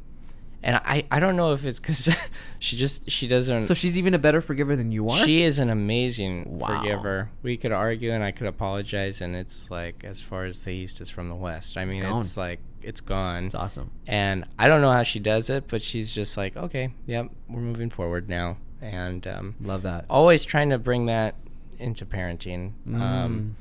and 0.63 0.75
I 0.77 1.05
I 1.11 1.19
don't 1.19 1.35
know 1.35 1.53
if 1.53 1.65
it's 1.65 1.79
because 1.79 2.09
she 2.59 2.75
just 2.77 3.09
she 3.09 3.27
doesn't. 3.27 3.63
so 3.63 3.73
she's 3.73 3.97
even 3.97 4.13
a 4.13 4.19
better 4.19 4.41
forgiver 4.41 4.75
than 4.75 4.91
you 4.91 5.09
are. 5.09 5.25
She 5.25 5.41
is 5.43 5.59
an 5.59 5.69
amazing 5.69 6.59
Wow. 6.59 6.79
forgiver. 6.81 7.29
We 7.43 7.57
could 7.57 7.71
argue 7.71 8.11
and 8.11 8.23
I 8.23 8.31
could 8.31 8.47
apologize, 8.47 9.21
and 9.21 9.35
it's 9.35 9.71
like 9.71 10.03
as 10.03 10.19
far 10.21 10.45
as 10.45 10.61
the 10.63 10.71
east 10.71 10.99
is 11.01 11.09
from 11.09 11.29
the 11.29 11.35
west. 11.35 11.77
I 11.77 11.83
It's 11.83 11.93
mean, 11.93 12.01
gone. 12.03 12.21
it's 12.21 12.35
like 12.37 12.59
it's 12.81 13.01
gone. 13.01 13.45
It's 13.45 13.55
awesome. 13.55 13.91
And 14.07 14.45
I 14.57 14.67
don't 14.67 14.81
know 14.81 14.91
how 14.91 15.03
she 15.03 15.19
does 15.19 15.49
it, 15.49 15.65
but 15.67 15.81
she's 15.81 16.11
just 16.11 16.37
like, 16.37 16.55
okay, 16.55 16.93
yep, 17.05 17.29
we're 17.49 17.59
moving 17.61 17.89
forward 17.89 18.29
now, 18.29 18.57
and 18.81 19.25
um, 19.27 19.55
Love 19.61 19.81
that. 19.83 20.05
always 20.09 20.43
trying 20.45 20.69
to 20.69 20.77
bring 20.77 21.05
that 21.07 21.35
into 21.77 22.05
parenting, 22.05 22.71
Mm. 22.87 23.01
um, 23.01 23.55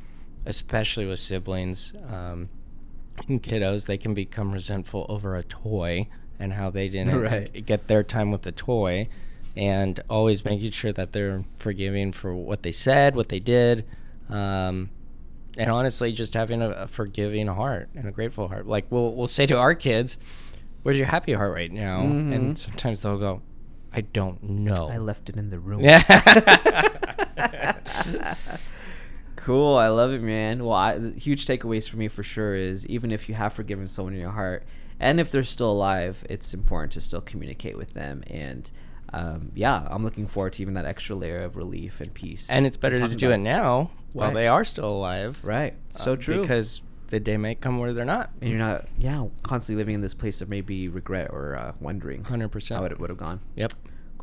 especially 0.47 1.07
with 1.07 1.19
siblings 1.19 1.93
um, 2.09 2.49
and 3.29 3.43
kiddos. 3.43 3.87
They 3.87 3.99
can 3.99 4.15
become 4.15 4.53
resentful 4.53 5.07
over 5.09 5.35
a 5.37 5.43
toy 5.45 6.09
and 6.39 6.53
how 6.55 6.71
they 6.71 6.89
didn't 6.89 7.21
Right. 7.23 7.65
get 7.67 7.89
their 7.89 8.03
time 8.03 8.31
with 8.31 8.43
the 8.43 8.53
toy, 8.53 9.09
and 9.57 9.99
always 10.09 10.45
making 10.45 10.71
sure 10.73 10.93
that 10.93 11.13
they're 11.13 11.41
forgiving 11.57 12.13
for 12.13 12.35
what 12.35 12.63
they 12.63 12.73
said, 12.73 13.15
what 13.17 13.29
they 13.29 13.41
did. 13.41 13.85
Um, 14.29 14.91
and 15.57 15.71
honestly, 15.71 16.13
just 16.13 16.35
having 16.35 16.63
a, 16.63 16.71
a 16.71 16.87
forgiving 16.87 17.49
heart 17.49 17.89
and 17.97 18.07
a 18.07 18.13
grateful 18.13 18.49
heart. 18.49 18.67
Like 18.67 18.87
we'll 18.91 19.13
we'll 19.15 19.27
say 19.27 19.47
to 19.47 19.57
our 19.57 19.75
kids, 19.75 20.19
"Where's 20.83 20.99
your 20.99 21.07
happy 21.09 21.33
heart 21.33 21.53
right 21.53 21.73
now?" 21.73 22.03
Mhm. 22.03 22.35
And 22.35 22.59
sometimes 22.59 23.03
they'll 23.03 23.19
go, 23.19 23.43
"I 23.93 24.03
don't 24.03 24.41
know." 24.43 24.89
I 24.89 24.99
left 24.99 25.29
it 25.29 25.37
in 25.37 25.51
the 25.51 25.59
room. 25.59 25.81
Yeah. 25.81 26.03
cool. 29.37 29.77
I 29.77 29.89
love 29.89 30.13
it, 30.13 30.23
man. 30.23 30.65
Well, 30.65 30.77
I, 30.77 30.99
huge 31.13 31.47
takeaways 31.47 31.89
for 31.89 31.97
me 31.97 32.09
for 32.09 32.23
sure 32.23 32.55
is 32.55 32.87
even 32.87 33.11
if 33.11 33.29
you 33.29 33.35
have 33.35 33.53
forgiven 33.53 33.87
someone 33.87 34.15
in 34.15 34.21
your 34.21 34.31
heart, 34.33 34.65
and 35.01 35.21
if 35.21 35.31
they're 35.31 35.43
still 35.43 35.71
alive, 35.71 36.25
it's 36.29 36.55
important 36.55 36.93
to 36.93 37.01
still 37.01 37.21
communicate 37.21 37.77
with 37.77 37.95
them. 37.95 38.23
And 38.27 38.71
um, 39.13 39.53
yeah, 39.55 39.87
I'm 39.91 40.05
looking 40.05 40.27
forward 40.27 40.55
to 40.55 40.63
even 40.63 40.75
that 40.75 40.85
extra 40.85 41.17
layer 41.17 41.41
of 41.41 41.57
relief 41.57 42.01
and 42.01 42.13
peace. 42.13 42.49
and 42.51 42.67
it's 42.67 42.77
better 42.77 42.99
to 42.99 43.15
do 43.15 43.31
it 43.31 43.39
now 43.39 43.91
while 44.13 44.33
they 44.33 44.49
are 44.49 44.65
still 44.65 44.91
alive. 44.91 45.39
Right. 45.43 45.75
So 45.91 46.13
uh, 46.13 46.17
true. 46.17 46.41
Because 46.41 46.83
the 47.09 47.21
day 47.21 47.37
may 47.37 47.55
come 47.55 47.79
where 47.79 47.93
they're 47.93 48.05
not. 48.05 48.31
and 48.41 48.51
you're 48.51 48.59
not, 48.59 48.85
yeah, 48.99 49.27
constantly 49.43 49.81
living 49.81 49.95
in 49.95 50.01
this 50.03 50.15
place 50.15 50.41
of 50.43 50.49
maybe 50.49 50.89
regret 50.89 51.31
or 51.33 51.57
uh, 51.57 51.73
wondering 51.81 52.23
100%. 52.25 52.77
how 52.77 52.85
it 52.85 52.99
would 52.99 53.11
have 53.11 53.19
gone. 53.19 53.41
Yep. 53.57 53.73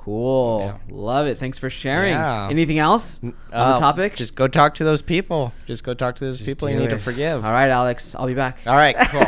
Cool. 0.06 0.60
Yeah. 0.88 0.96
Love 0.96 1.26
it. 1.26 1.40
Thanks 1.40 1.58
for 1.58 1.68
sharing. 1.68 2.14
Yeah. 2.14 2.48
Anything 2.48 2.78
else 2.78 3.20
on 3.24 3.34
the 3.50 3.58
uh, 3.58 3.80
topic? 3.80 4.16
Just 4.16 4.36
go 4.36 4.48
talk 4.48 4.76
to 4.76 4.84
those 4.84 5.02
people. 5.02 5.52
Just 5.66 5.84
go 5.84 5.96
talk 5.96 6.14
to 6.18 6.26
those 6.26 6.38
Just 6.38 6.48
people 6.48 6.70
you 6.70 6.78
need 6.78 6.92
to 6.92 7.00
forgive. 7.00 7.44
All 7.44 7.52
right, 7.52 7.70
Alex. 7.72 8.14
I'll 8.14 8.28
be 8.28 8.36
back. 8.36 8.60
All 8.68 8.76
right, 8.76 8.96
cool. 9.10 9.26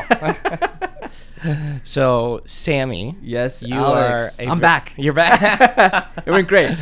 so, 1.84 2.42
Sammy, 2.46 3.16
Yes, 3.24 3.64
you 3.64 3.74
Alex. 3.74 4.40
are. 4.40 4.44
I'm 4.44 4.60
back. 4.60 4.94
You're 4.98 5.14
back. 5.14 6.12
It 6.28 6.30
went 6.32 6.48
great. 6.48 6.78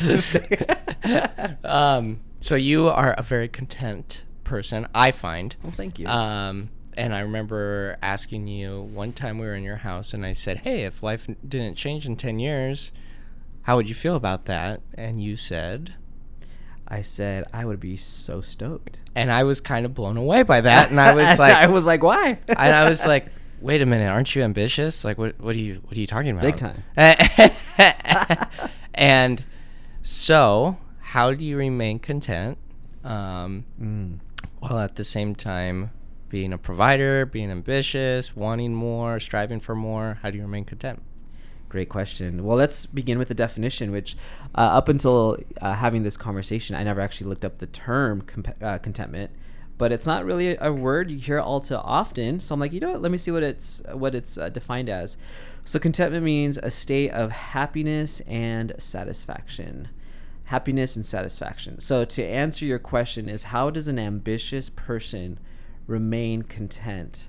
um, 1.63 2.19
so 2.41 2.55
you 2.55 2.89
are 2.89 3.13
a 3.17 3.21
very 3.23 3.47
content 3.47 4.25
person, 4.43 4.89
I 4.93 5.11
find. 5.11 5.55
well, 5.63 5.71
thank 5.71 5.99
you. 5.99 6.07
Um, 6.07 6.69
and 6.97 7.15
I 7.15 7.21
remember 7.21 7.97
asking 8.01 8.47
you 8.47 8.81
one 8.81 9.13
time 9.13 9.39
we 9.39 9.45
were 9.45 9.55
in 9.55 9.63
your 9.63 9.77
house, 9.77 10.13
and 10.13 10.25
I 10.25 10.33
said, 10.33 10.57
"Hey, 10.59 10.83
if 10.83 11.01
life 11.01 11.29
didn't 11.47 11.75
change 11.75 12.05
in 12.05 12.17
ten 12.17 12.39
years, 12.39 12.91
how 13.65 13.75
would 13.75 13.87
you 13.89 13.95
feel 13.95 14.15
about 14.15 14.45
that?" 14.45 14.81
And 14.95 15.21
you 15.21 15.35
said, 15.35 15.93
I 16.87 17.01
said 17.01 17.45
I 17.53 17.65
would 17.65 17.79
be 17.79 17.97
so 17.97 18.41
stoked. 18.41 19.01
and 19.15 19.31
I 19.31 19.43
was 19.43 19.59
kind 19.61 19.85
of 19.85 19.93
blown 19.93 20.17
away 20.17 20.43
by 20.43 20.61
that, 20.61 20.89
and 20.91 20.99
I 20.99 21.13
was 21.13 21.37
like, 21.43 21.53
I 21.53 21.67
was 21.67 21.85
like, 21.85 22.01
why? 22.03 22.39
and 22.47 22.57
I 22.75 22.87
was 22.87 23.05
like, 23.05 23.27
wait 23.61 23.81
a 23.81 23.85
minute, 23.85 24.07
aren't 24.07 24.35
you 24.35 24.43
ambitious? 24.43 25.03
Like, 25.03 25.17
what 25.17 25.39
what 25.39 25.55
are 25.55 25.59
you 25.59 25.81
what 25.85 25.97
are 25.97 25.99
you 25.99 26.07
talking 26.07 26.31
about? 26.31 26.43
Big 26.43 26.57
time. 26.57 26.83
and 28.93 29.43
so, 30.01 30.77
how 30.99 31.33
do 31.33 31.43
you 31.45 31.57
remain 31.57 31.99
content? 31.99 32.57
Um, 33.03 33.65
Mm. 33.81 34.19
while 34.59 34.79
at 34.79 34.95
the 34.95 35.03
same 35.03 35.35
time 35.35 35.91
being 36.29 36.51
a 36.53 36.57
provider, 36.57 37.25
being 37.25 37.51
ambitious, 37.51 38.35
wanting 38.35 38.73
more, 38.73 39.19
striving 39.19 39.59
for 39.59 39.75
more? 39.75 40.17
How 40.21 40.31
do 40.31 40.37
you 40.37 40.43
remain 40.43 40.65
content? 40.65 41.01
Great 41.75 41.89
question. 41.89 42.45
Well, 42.45 42.55
let's 42.55 42.85
begin 42.85 43.19
with 43.19 43.27
the 43.27 43.33
definition, 43.33 43.91
which 43.91 44.15
uh, 44.57 44.61
up 44.61 44.87
until 44.87 45.37
uh, 45.59 45.73
having 45.73 46.03
this 46.03 46.15
conversation, 46.15 46.73
I 46.73 46.83
never 46.83 47.01
actually 47.01 47.27
looked 47.27 47.43
up 47.43 47.59
the 47.59 47.65
term 47.65 48.25
uh, 48.61 48.77
contentment, 48.77 49.31
but 49.77 49.91
it's 49.91 50.05
not 50.05 50.23
really 50.23 50.55
a 50.55 50.71
word 50.71 51.11
you 51.11 51.17
hear 51.17 51.37
all 51.37 51.59
too 51.59 51.75
often. 51.75 52.39
So 52.39 52.53
I'm 52.53 52.61
like, 52.61 52.71
you 52.71 52.79
know 52.79 52.93
what? 52.93 53.01
Let 53.01 53.11
me 53.11 53.17
see 53.17 53.29
what 53.29 53.43
it's 53.43 53.81
what 53.91 54.15
it's 54.15 54.37
uh, 54.37 54.47
defined 54.47 54.87
as. 54.87 55.17
So 55.65 55.77
contentment 55.77 56.23
means 56.23 56.57
a 56.57 56.71
state 56.71 57.11
of 57.11 57.31
happiness 57.31 58.21
and 58.21 58.73
satisfaction. 58.77 59.89
Happiness 60.45 60.95
and 60.95 61.05
satisfaction. 61.05 61.81
So 61.81 62.05
to 62.05 62.23
answer 62.23 62.63
your 62.63 62.79
question 62.79 63.27
is 63.27 63.43
how 63.43 63.69
does 63.69 63.89
an 63.89 63.99
ambitious 63.99 64.69
person 64.69 65.41
remain 65.87 66.43
content? 66.43 67.27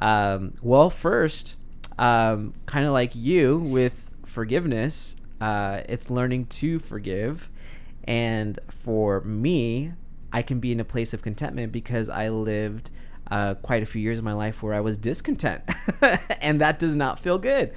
Um, 0.00 0.52
well, 0.60 0.90
first, 0.90 1.56
um, 2.00 2.54
kind 2.64 2.86
of 2.86 2.92
like 2.92 3.14
you 3.14 3.58
with 3.58 4.10
forgiveness, 4.24 5.16
uh, 5.40 5.82
it's 5.86 6.10
learning 6.10 6.46
to 6.46 6.78
forgive. 6.78 7.50
And 8.04 8.58
for 8.68 9.20
me, 9.20 9.92
I 10.32 10.40
can 10.40 10.60
be 10.60 10.72
in 10.72 10.80
a 10.80 10.84
place 10.84 11.12
of 11.12 11.20
contentment 11.20 11.72
because 11.72 12.08
I 12.08 12.30
lived 12.30 12.90
uh, 13.30 13.54
quite 13.56 13.82
a 13.82 13.86
few 13.86 14.00
years 14.00 14.18
of 14.18 14.24
my 14.24 14.32
life 14.32 14.62
where 14.62 14.72
I 14.72 14.80
was 14.80 14.96
discontent. 14.96 15.62
and 16.40 16.60
that 16.62 16.78
does 16.78 16.96
not 16.96 17.18
feel 17.18 17.38
good. 17.38 17.72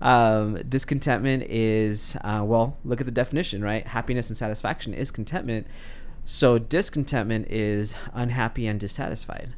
Um, 0.00 0.60
discontentment 0.68 1.44
is, 1.44 2.16
uh, 2.22 2.42
well, 2.44 2.76
look 2.84 3.00
at 3.00 3.06
the 3.06 3.12
definition, 3.12 3.62
right? 3.62 3.86
Happiness 3.86 4.28
and 4.28 4.36
satisfaction 4.36 4.92
is 4.92 5.12
contentment. 5.12 5.68
So 6.24 6.58
discontentment 6.58 7.48
is 7.48 7.94
unhappy 8.12 8.66
and 8.66 8.80
dissatisfied. 8.80 9.54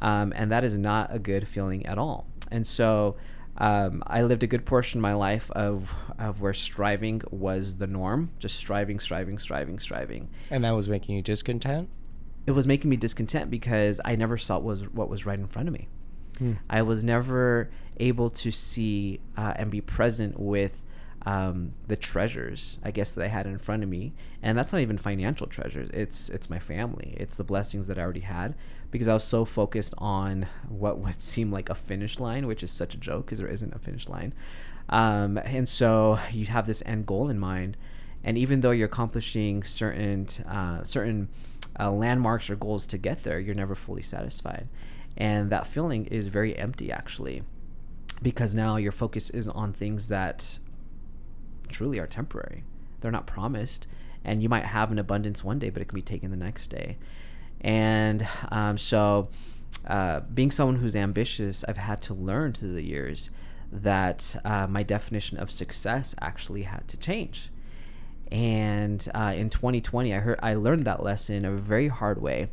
Um, 0.00 0.34
and 0.36 0.52
that 0.52 0.64
is 0.64 0.78
not 0.78 1.14
a 1.14 1.18
good 1.18 1.48
feeling 1.48 1.86
at 1.86 1.96
all. 1.96 2.26
And 2.50 2.66
so 2.66 3.16
um, 3.58 4.02
I 4.06 4.22
lived 4.22 4.42
a 4.42 4.46
good 4.46 4.66
portion 4.66 4.98
of 4.98 5.02
my 5.02 5.14
life 5.14 5.50
of, 5.52 5.94
of 6.18 6.40
where 6.40 6.52
striving 6.52 7.22
was 7.30 7.76
the 7.76 7.86
norm, 7.86 8.30
just 8.38 8.56
striving, 8.56 8.98
striving, 9.00 9.38
striving, 9.38 9.78
striving. 9.78 10.28
And 10.50 10.64
that 10.64 10.72
was 10.72 10.88
making 10.88 11.16
you 11.16 11.22
discontent? 11.22 11.88
It 12.46 12.52
was 12.52 12.66
making 12.66 12.90
me 12.90 12.96
discontent 12.96 13.50
because 13.50 14.00
I 14.04 14.16
never 14.16 14.36
saw 14.36 14.56
what 14.56 14.64
was, 14.64 14.82
what 14.88 15.08
was 15.08 15.24
right 15.24 15.38
in 15.38 15.46
front 15.46 15.68
of 15.68 15.74
me. 15.74 15.88
Hmm. 16.38 16.52
I 16.68 16.82
was 16.82 17.04
never 17.04 17.70
able 17.98 18.28
to 18.30 18.50
see 18.50 19.20
uh, 19.36 19.54
and 19.56 19.70
be 19.70 19.80
present 19.80 20.38
with 20.38 20.83
um, 21.26 21.72
the 21.86 21.96
treasures 21.96 22.78
I 22.82 22.90
guess 22.90 23.12
that 23.12 23.24
I 23.24 23.28
had 23.28 23.46
in 23.46 23.58
front 23.58 23.82
of 23.82 23.88
me, 23.88 24.12
and 24.42 24.58
that's 24.58 24.72
not 24.72 24.82
even 24.82 24.98
financial 24.98 25.46
treasures. 25.46 25.88
It's 25.92 26.28
it's 26.28 26.50
my 26.50 26.58
family. 26.58 27.14
It's 27.16 27.36
the 27.36 27.44
blessings 27.44 27.86
that 27.86 27.98
I 27.98 28.02
already 28.02 28.20
had 28.20 28.54
because 28.90 29.08
I 29.08 29.14
was 29.14 29.24
so 29.24 29.44
focused 29.44 29.94
on 29.98 30.46
what 30.68 30.98
would 30.98 31.20
seem 31.20 31.50
like 31.50 31.70
a 31.70 31.74
finish 31.74 32.20
line, 32.20 32.46
which 32.46 32.62
is 32.62 32.70
such 32.70 32.94
a 32.94 32.98
joke 32.98 33.26
because 33.26 33.38
there 33.38 33.48
isn't 33.48 33.74
a 33.74 33.78
finish 33.78 34.08
line. 34.08 34.34
Um, 34.88 35.38
and 35.38 35.68
so 35.68 36.18
you 36.30 36.46
have 36.46 36.66
this 36.66 36.82
end 36.84 37.06
goal 37.06 37.30
in 37.30 37.38
mind, 37.38 37.78
and 38.22 38.36
even 38.36 38.60
though 38.60 38.70
you're 38.70 38.86
accomplishing 38.86 39.62
certain 39.62 40.26
uh, 40.46 40.84
certain 40.84 41.28
uh, 41.80 41.90
landmarks 41.90 42.50
or 42.50 42.56
goals 42.56 42.86
to 42.88 42.98
get 42.98 43.24
there, 43.24 43.40
you're 43.40 43.54
never 43.54 43.74
fully 43.74 44.02
satisfied, 44.02 44.68
and 45.16 45.48
that 45.48 45.66
feeling 45.66 46.04
is 46.06 46.26
very 46.26 46.54
empty 46.58 46.92
actually, 46.92 47.44
because 48.20 48.52
now 48.52 48.76
your 48.76 48.92
focus 48.92 49.30
is 49.30 49.48
on 49.48 49.72
things 49.72 50.08
that 50.08 50.58
truly 51.74 51.98
are 51.98 52.06
temporary. 52.06 52.62
They're 53.00 53.10
not 53.10 53.26
promised, 53.26 53.86
and 54.24 54.42
you 54.42 54.48
might 54.48 54.64
have 54.64 54.90
an 54.90 54.98
abundance 54.98 55.44
one 55.44 55.58
day, 55.58 55.70
but 55.70 55.82
it 55.82 55.88
can 55.88 55.96
be 55.96 56.02
taken 56.02 56.30
the 56.30 56.36
next 56.36 56.68
day. 56.68 56.96
And 57.60 58.26
um, 58.50 58.78
so, 58.78 59.28
uh, 59.86 60.20
being 60.20 60.50
someone 60.50 60.76
who's 60.76 60.96
ambitious, 60.96 61.64
I've 61.66 61.76
had 61.76 62.00
to 62.02 62.14
learn 62.14 62.52
through 62.52 62.74
the 62.74 62.82
years 62.82 63.30
that 63.72 64.36
uh, 64.44 64.66
my 64.68 64.82
definition 64.82 65.36
of 65.38 65.50
success 65.50 66.14
actually 66.20 66.62
had 66.62 66.86
to 66.88 66.96
change. 66.96 67.50
And 68.30 69.06
uh, 69.14 69.34
in 69.36 69.50
2020, 69.50 70.14
I 70.14 70.18
heard 70.18 70.38
I 70.42 70.54
learned 70.54 70.86
that 70.86 71.02
lesson 71.02 71.44
a 71.44 71.52
very 71.52 71.88
hard 71.88 72.20
way, 72.22 72.48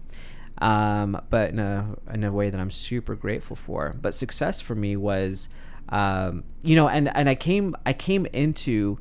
um, 0.60 1.22
but 1.30 1.51
in 1.51 1.60
a 1.60 1.96
in 2.13 2.24
a 2.24 2.32
way 2.32 2.50
that 2.50 2.60
I'm 2.60 2.72
super 2.72 3.16
grateful 3.16 3.56
for. 3.56 3.96
But 4.00 4.13
success 4.13 4.60
for 4.60 4.75
me 4.75 4.96
was, 4.98 5.48
um, 5.90 6.44
you 6.62 6.75
know, 6.75 6.90
and 6.90 7.16
and 7.16 7.30
I 7.30 7.36
came 7.36 7.75
I 7.86 7.94
came 7.94 8.25
into 8.28 9.00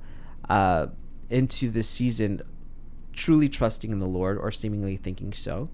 uh, 0.50 0.88
into 1.30 1.70
this 1.70 1.88
season 1.88 2.42
truly 3.12 3.48
trusting 3.48 3.92
in 3.92 4.00
the 4.00 4.06
Lord 4.06 4.36
or 4.36 4.50
seemingly 4.50 4.96
thinking 4.96 5.32
so. 5.32 5.70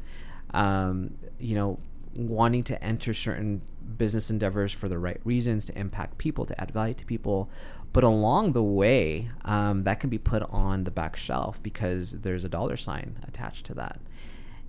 Um, 0.53 1.15
you 1.39 1.55
know, 1.55 1.81
wanting 2.15 2.63
to 2.65 2.83
enter 2.83 3.13
certain 3.13 3.63
business 3.99 4.31
endeavors 4.31 4.73
for 4.73 4.89
the 4.89 4.99
right 4.99 5.21
reasons 5.25 5.65
to 5.67 5.79
impact 5.79 6.19
people, 6.19 6.45
to 6.47 6.61
add 6.61 6.71
value 6.71 6.95
to 6.95 7.07
people. 7.07 7.51
But 7.93 8.05
along 8.05 8.53
the 8.53 8.63
way, 8.63 9.31
um, 9.45 9.85
that 9.85 10.01
can 10.01 10.11
be 10.11 10.19
put 10.19 10.43
on 10.51 10.85
the 10.85 10.91
back 10.91 11.17
shelf 11.17 11.63
because 11.63 12.13
there's 12.13 12.45
a 12.45 12.49
dollar 12.49 12.77
sign 12.77 13.19
attached 13.27 13.65
to 13.67 13.75
that. 13.75 13.99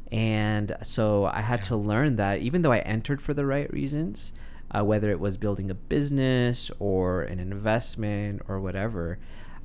And 0.09 0.77
so 0.83 1.25
I 1.25 1.41
had 1.41 1.63
to 1.63 1.75
learn 1.75 2.15
that 2.15 2.39
even 2.39 2.61
though 2.61 2.71
I 2.71 2.79
entered 2.79 3.21
for 3.21 3.33
the 3.33 3.45
right 3.45 3.71
reasons, 3.73 4.31
uh, 4.71 4.83
whether 4.85 5.11
it 5.11 5.19
was 5.19 5.35
building 5.35 5.69
a 5.69 5.75
business 5.75 6.71
or 6.79 7.23
an 7.23 7.39
investment 7.39 8.41
or 8.47 8.61
whatever, 8.61 9.19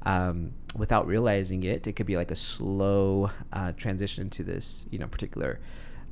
um, 0.05 0.53
without 0.77 1.07
realizing 1.07 1.63
it, 1.63 1.87
it 1.87 1.93
could 1.93 2.07
be 2.07 2.17
like 2.17 2.31
a 2.31 2.37
slow 2.37 3.31
uh, 3.53 3.73
transition 3.73 4.31
to 4.31 4.43
this, 4.43 4.87
you 4.91 4.99
know, 4.99 5.07
particular 5.07 5.61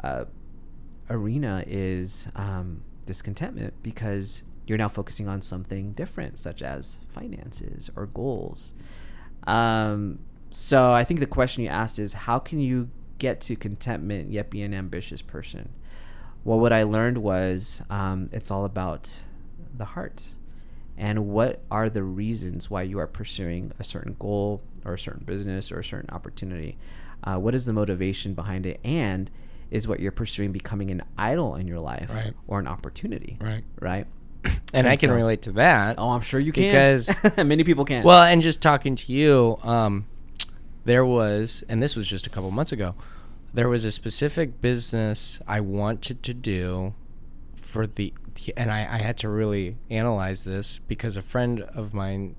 uh, 0.05 0.25
arena 1.09 1.65
is 1.67 2.29
um, 2.37 2.83
discontentment 3.07 3.75
because 3.83 4.45
you're 4.67 4.79
now 4.79 4.89
focusing 4.89 5.29
on 5.29 5.43
something 5.43 5.93
different, 5.93 6.39
such 6.39 6.63
as 6.63 6.99
finances 7.09 7.91
or 7.97 8.07
goals. 8.07 8.75
Um, 9.47 10.21
so 10.53 10.93
I 10.93 11.05
think 11.05 11.21
the 11.21 11.27
question 11.27 11.65
you 11.65 11.71
asked 11.71 11.99
is 11.99 12.13
how 12.13 12.39
can 12.39 12.61
you 12.61 12.91
get 13.19 13.41
to 13.43 13.57
contentment 13.57 14.31
yet 14.31 14.51
be 14.51 14.63
an 14.63 14.75
ambitious 14.75 15.23
person? 15.23 15.71
Well, 16.45 16.59
what 16.59 16.73
I 16.73 16.85
learned 16.85 17.19
was 17.19 17.83
um, 17.91 18.31
it's 18.33 18.51
all 18.51 18.65
about 18.65 19.25
the 19.77 19.85
heart 19.85 20.35
and 21.01 21.27
what 21.29 21.63
are 21.71 21.89
the 21.89 22.03
reasons 22.03 22.69
why 22.71 22.83
you 22.83 22.99
are 22.99 23.07
pursuing 23.07 23.73
a 23.79 23.85
certain 23.85 24.15
goal 24.19 24.61
or 24.85 24.95
a 24.95 24.99
certain 24.99 25.25
business 25.25 25.73
or 25.73 25.79
a 25.81 25.85
certain 25.85 26.11
opportunity 26.11 26.77
uh, 27.25 27.37
what 27.37 27.55
is 27.55 27.65
the 27.65 27.73
motivation 27.73 28.35
behind 28.35 28.67
it 28.67 28.79
and 28.85 29.31
is 29.71 29.89
what 29.89 29.99
you're 30.01 30.13
pursuing 30.13 30.53
becoming 30.53 30.91
an 30.91 31.03
idol 31.17 31.55
in 31.57 31.67
your 31.67 31.81
life 31.81 32.11
Right. 32.15 32.35
or 32.47 32.59
an 32.61 32.67
opportunity 32.69 33.37
Right. 33.41 33.65
right 33.81 34.07
And, 34.75 34.87
I 34.89 34.97
can 34.97 35.09
so- 35.11 35.15
relate 35.15 35.43
to 35.43 35.53
that. 35.53 35.97
oh 35.99 36.11
i'm 36.11 36.21
sure 36.23 36.39
you 36.41 36.53
can 36.53 36.65
Because- 36.65 37.11
many 37.39 37.65
people 37.65 37.85
can 37.85 38.05
Well, 38.05 38.23
and 38.23 38.41
just 38.43 38.61
talking 38.61 38.95
to 38.97 39.13
you, 39.13 39.59
um, 39.63 40.07
there 40.85 41.05
was, 41.05 41.63
and 41.69 41.83
this 41.83 41.95
was 41.97 42.07
just 42.09 42.27
a 42.27 42.31
couple 42.31 42.51
months 42.51 42.73
ago, 42.73 42.95
there 43.53 43.69
was 43.69 43.85
a 43.85 43.91
specific 43.93 44.61
business 44.63 45.41
I 45.47 45.61
wanted 45.61 46.23
to 46.23 46.33
do 46.35 46.95
for 47.71 47.87
the, 47.87 48.13
and 48.57 48.71
I, 48.71 48.81
I 48.81 48.99
had 48.99 49.17
to 49.19 49.29
really 49.29 49.77
analyze 49.89 50.45
this 50.45 50.81
because 50.89 51.17
a 51.17 51.23
friend 51.23 51.63
of 51.63 51.95
mine 51.95 52.35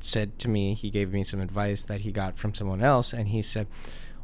said 0.00 0.38
to 0.40 0.48
me, 0.48 0.74
he 0.74 0.90
gave 0.90 1.12
me 1.12 1.24
some 1.24 1.40
advice 1.40 1.84
that 1.86 2.02
he 2.02 2.12
got 2.12 2.38
from 2.38 2.54
someone 2.54 2.82
else, 2.82 3.12
and 3.12 3.28
he 3.28 3.42
said, 3.42 3.66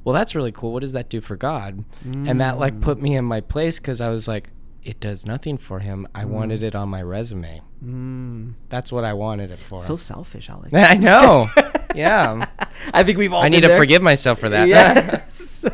Well, 0.05 0.15
that's 0.15 0.35
really 0.35 0.53
cool. 0.53 0.73
What 0.73 0.83
does 0.83 0.93
that 0.93 1.09
do 1.09 1.21
for 1.21 1.37
God? 1.37 1.85
And 2.29 2.41
that 2.41 2.59
like 2.59 2.81
put 2.81 3.01
me 3.01 3.17
in 3.17 3.25
my 3.25 3.41
place 3.41 3.79
because 3.79 4.01
I 4.01 4.11
was 4.11 4.29
like, 4.29 4.51
It 4.85 5.01
does 5.01 5.25
nothing 5.25 5.57
for 5.57 5.79
him. 5.81 6.07
I 6.15 6.25
wanted 6.27 6.63
it 6.63 6.75
on 6.75 6.91
my 6.91 7.01
resume. 7.03 7.63
mm, 7.85 8.53
That's 8.69 8.93
what 8.93 9.03
I 9.05 9.15
wanted 9.15 9.51
it 9.51 9.59
for. 9.59 9.79
so 9.79 9.97
selfish 9.97 10.51
alex 10.51 10.75
I 10.75 10.95
know. 10.95 11.49
yeah. 11.95 12.47
i 12.93 13.03
think 13.03 13.17
we've 13.19 13.33
all 13.33 13.43
I 13.43 13.49
need 13.49 13.63
been 13.63 13.71
to 13.71 13.77
forgive 13.77 14.03
myself 14.03 14.39
for 14.41 14.49
that. 14.51 14.69
Yes. 14.69 15.65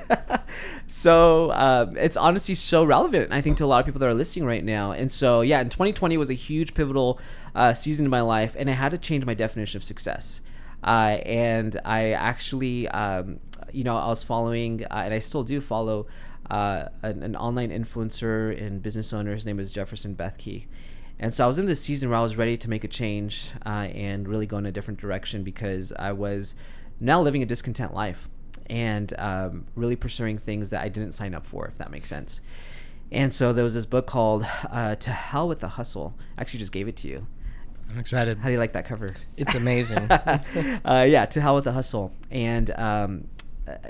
so 0.87 1.51
um, 1.53 1.97
it's 1.97 2.17
honestly 2.17 2.55
so 2.55 2.85
relevant, 2.85 3.33
I 3.33 3.41
think, 3.41 3.57
to 3.59 3.65
a 3.65 3.67
lot 3.67 3.81
of 3.81 3.87
people 3.87 3.99
that 4.01 4.07
are 4.09 4.15
listening 4.15 4.45
right 4.45 4.65
now. 4.65 4.93
And 4.93 5.11
so, 5.11 5.41
yeah, 5.41 5.61
in 5.61 5.69
2020 5.71 6.17
was 6.17 6.31
a 6.31 6.35
huge 6.35 6.75
pivotal 6.75 7.19
uh, 7.55 7.75
season 7.75 8.07
in 8.07 8.11
my 8.11 8.21
life, 8.21 8.55
and 8.59 8.69
I 8.71 8.75
had 8.75 8.91
to 8.93 8.99
change 8.99 9.25
my 9.25 9.35
definition 9.35 9.77
of 9.77 9.85
success. 9.85 10.41
Uh, 10.83 11.19
and 11.27 11.81
I 11.85 12.13
actually, 12.13 12.89
um, 12.89 13.41
you 13.73 13.85
know, 13.85 13.97
I 13.97 14.09
was 14.09 14.23
following, 14.25 14.85
uh, 14.85 15.03
and 15.05 15.15
I 15.15 15.19
still 15.19 15.43
do 15.45 15.61
follow 15.61 16.07
uh, 16.51 16.89
an, 17.03 17.23
an 17.23 17.37
online 17.37 17.71
influencer 17.71 18.61
and 18.61 18.83
business 18.83 19.13
owner. 19.13 19.35
His 19.35 19.47
name 19.47 19.61
is 19.61 19.71
Jefferson 19.71 20.15
Bethke. 20.15 20.67
And 21.19 21.35
so 21.35 21.45
I 21.45 21.47
was 21.47 21.59
in 21.59 21.67
this 21.67 21.83
season 21.83 22.09
where 22.09 22.19
I 22.19 22.23
was 22.23 22.37
ready 22.37 22.57
to 22.57 22.71
make 22.71 22.83
a 22.83 22.89
change 22.89 23.51
uh, 23.67 23.89
and 23.95 24.27
really 24.27 24.47
go 24.47 24.57
in 24.57 24.67
a 24.67 24.73
different 24.73 24.99
direction 24.99 25.45
because 25.45 25.93
I 25.93 26.13
was 26.13 26.55
now 26.99 27.21
living 27.21 27.43
a 27.43 27.47
discontent 27.47 27.95
life 27.95 28.29
and 28.69 29.13
um, 29.19 29.67
really 29.75 29.97
pursuing 29.97 30.39
things 30.39 30.71
that 30.71 30.81
I 30.81 30.89
didn't 30.89 31.13
sign 31.13 31.35
up 31.35 31.47
for, 31.47 31.67
if 31.67 31.77
that 31.79 31.91
makes 31.91 32.09
sense. 32.09 32.41
And 33.13 33.35
so 33.35 33.53
there 33.53 33.65
was 33.65 33.75
this 33.75 33.87
book 33.87 34.07
called 34.07 34.47
uh, 34.71 34.95
To 34.95 35.11
Hell 35.11 35.49
with 35.49 35.59
the 35.59 35.69
Hustle. 35.69 36.15
I 36.39 36.43
actually 36.43 36.61
just 36.61 36.73
gave 36.73 36.89
it 36.89 36.97
to 36.99 37.09
you. 37.09 37.27
I'm 37.91 37.99
excited. 37.99 38.39
How 38.39 38.47
do 38.47 38.53
you 38.53 38.59
like 38.59 38.73
that 38.75 38.87
cover? 38.87 39.15
It's 39.37 39.55
amazing. 39.55 39.99
uh, 40.11 41.07
yeah, 41.09 41.27
To 41.27 41.41
Hell 41.41 41.57
with 41.57 41.65
the 41.65 41.73
Hustle. 41.73 42.13
And 42.31 42.71
um, 42.71 43.29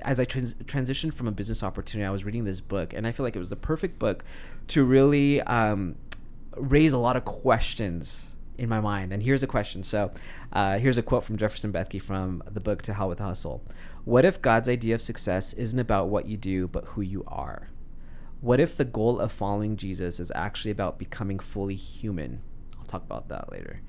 as 0.03 0.21
I 0.21 0.25
trans- 0.25 0.55
transitioned 0.55 1.15
from 1.15 1.29
a 1.29 1.33
business 1.33 1.63
opportunity, 1.63 2.07
I 2.07 2.11
was 2.11 2.25
reading 2.25 2.45
this 2.45 2.61
book, 2.61 2.93
and 2.93 3.07
I 3.07 3.13
feel 3.13 3.25
like 3.25 3.37
it 3.37 3.39
was 3.39 3.49
the 3.49 3.57
perfect 3.57 3.99
book 3.99 4.25
to 4.69 4.85
really 4.85 5.41
um, 5.43 5.97
raise 6.57 6.93
a 6.93 6.99
lot 6.99 7.17
of 7.17 7.25
questions 7.25 8.35
in 8.59 8.69
my 8.69 8.81
mind. 8.81 9.13
And 9.13 9.23
here's 9.23 9.43
a 9.43 9.47
question. 9.47 9.83
So 9.83 10.13
uh, 10.53 10.79
here's 10.79 10.99
a 10.99 11.03
quote 11.03 11.25
from 11.25 11.39
Jefferson 11.39 11.73
Bethke 11.73 12.01
from 12.01 12.43
the 12.51 12.61
book 12.61 12.83
To 12.83 12.95
Hell 12.95 13.09
with 13.09 13.19
Hustle. 13.19 13.63
What 14.05 14.25
if 14.25 14.41
God's 14.41 14.69
idea 14.69 14.95
of 14.95 15.03
success 15.03 15.53
isn't 15.55 15.79
about 15.79 16.09
what 16.09 16.27
you 16.27 16.37
do, 16.37 16.69
but 16.69 16.85
who 16.87 17.01
you 17.01 17.25
are? 17.27 17.69
What 18.41 18.61
if 18.61 18.77
the 18.77 18.85
goal 18.85 19.21
of 19.21 19.33
following 19.33 19.77
Jesus 19.77 20.21
is 20.21 20.33
actually 20.35 20.71
about 20.71 20.99
becoming 20.99 21.39
fully 21.39 21.75
human? 21.75 22.41
I'll 22.79 22.87
talk 22.87 23.03
about 23.03 23.29
that 23.29 23.53
later. 23.53 23.81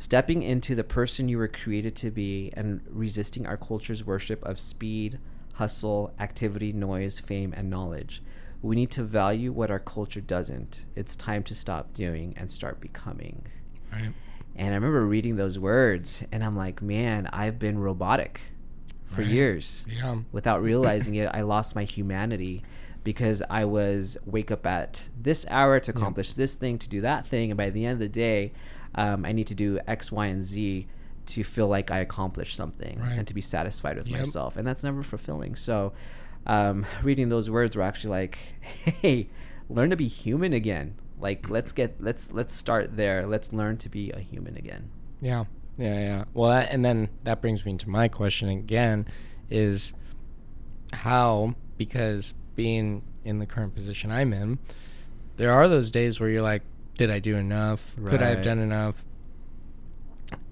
Stepping 0.00 0.42
into 0.42 0.74
the 0.74 0.82
person 0.82 1.28
you 1.28 1.36
were 1.36 1.46
created 1.46 1.94
to 1.96 2.10
be 2.10 2.50
and 2.56 2.80
resisting 2.88 3.46
our 3.46 3.58
culture's 3.58 4.02
worship 4.02 4.42
of 4.46 4.58
speed, 4.58 5.18
hustle, 5.56 6.14
activity, 6.18 6.72
noise, 6.72 7.18
fame, 7.18 7.52
and 7.54 7.68
knowledge. 7.68 8.22
We 8.62 8.76
need 8.76 8.90
to 8.92 9.02
value 9.02 9.52
what 9.52 9.70
our 9.70 9.78
culture 9.78 10.22
doesn't. 10.22 10.86
It's 10.96 11.14
time 11.14 11.42
to 11.42 11.54
stop 11.54 11.92
doing 11.92 12.32
and 12.38 12.50
start 12.50 12.80
becoming. 12.80 13.44
right. 13.92 14.14
And 14.56 14.72
I 14.72 14.74
remember 14.76 15.04
reading 15.04 15.36
those 15.36 15.58
words, 15.58 16.24
and 16.32 16.42
I'm 16.42 16.56
like, 16.56 16.80
man, 16.80 17.28
I've 17.30 17.58
been 17.58 17.78
robotic 17.78 18.40
for 19.04 19.20
Right. 19.20 19.30
years 19.30 19.84
Yeah. 19.86 20.20
without 20.32 20.62
realizing 20.62 21.14
it, 21.16 21.28
I 21.34 21.42
lost 21.42 21.74
my 21.74 21.84
humanity 21.84 22.62
because 23.04 23.42
I 23.50 23.66
was 23.66 24.16
wake 24.24 24.50
up 24.50 24.64
at 24.64 25.10
this 25.20 25.44
hour 25.50 25.78
to 25.80 25.92
Yeah. 25.92 25.98
accomplish 25.98 26.32
this 26.32 26.54
thing, 26.54 26.78
to 26.78 26.88
do 26.88 27.02
that 27.02 27.26
thing, 27.26 27.50
and 27.50 27.58
by 27.58 27.68
the 27.68 27.84
end 27.84 27.94
of 27.94 27.98
the 27.98 28.08
day, 28.08 28.52
um, 28.94 29.24
I 29.24 29.32
need 29.32 29.46
to 29.48 29.54
do 29.54 29.78
X, 29.86 30.10
Y, 30.12 30.26
and 30.26 30.42
Z 30.42 30.86
to 31.26 31.44
feel 31.44 31.68
like 31.68 31.90
I 31.90 31.98
accomplished 32.00 32.56
something 32.56 32.98
Right. 32.98 33.12
and 33.18 33.26
to 33.28 33.34
be 33.34 33.40
satisfied 33.40 33.96
with 33.96 34.08
Yep. 34.08 34.18
myself, 34.18 34.56
and 34.56 34.66
that's 34.66 34.82
never 34.82 35.02
fulfilling. 35.02 35.54
So, 35.54 35.92
um, 36.46 36.84
reading 37.02 37.28
those 37.28 37.48
words 37.50 37.76
were 37.76 37.82
actually 37.82 38.10
like, 38.10 38.38
"Hey, 38.84 39.28
learn 39.68 39.90
to 39.90 39.96
be 39.96 40.08
human 40.08 40.52
again. 40.52 40.94
Like, 41.20 41.48
let's 41.50 41.70
get 41.72 42.02
let's 42.02 42.32
let's 42.32 42.54
start 42.54 42.96
there. 42.96 43.26
Let's 43.26 43.52
learn 43.52 43.76
to 43.78 43.88
be 43.88 44.10
a 44.10 44.18
human 44.20 44.56
again." 44.56 44.90
Yeah. 45.20 45.44
Yeah. 45.78 46.04
Yeah. 46.06 46.24
Well, 46.34 46.50
that, 46.50 46.70
and 46.72 46.84
then 46.84 47.10
that 47.24 47.40
brings 47.40 47.64
me 47.64 47.76
to 47.76 47.88
my 47.88 48.08
question 48.08 48.48
again 48.48 49.06
is 49.50 49.92
how, 50.92 51.54
because 51.76 52.34
being 52.56 53.02
in 53.24 53.38
the 53.38 53.46
current 53.46 53.74
position 53.74 54.10
I'm 54.10 54.32
in, 54.32 54.58
there 55.36 55.52
are 55.52 55.68
those 55.68 55.90
days 55.90 56.20
where 56.20 56.28
you're 56.28 56.42
like, 56.42 56.62
did 56.96 57.10
I 57.10 57.18
do 57.18 57.36
enough? 57.36 57.94
Could 58.04 58.22
I 58.22 58.28
have 58.28 58.42
done 58.42 58.58
enough? 58.58 59.04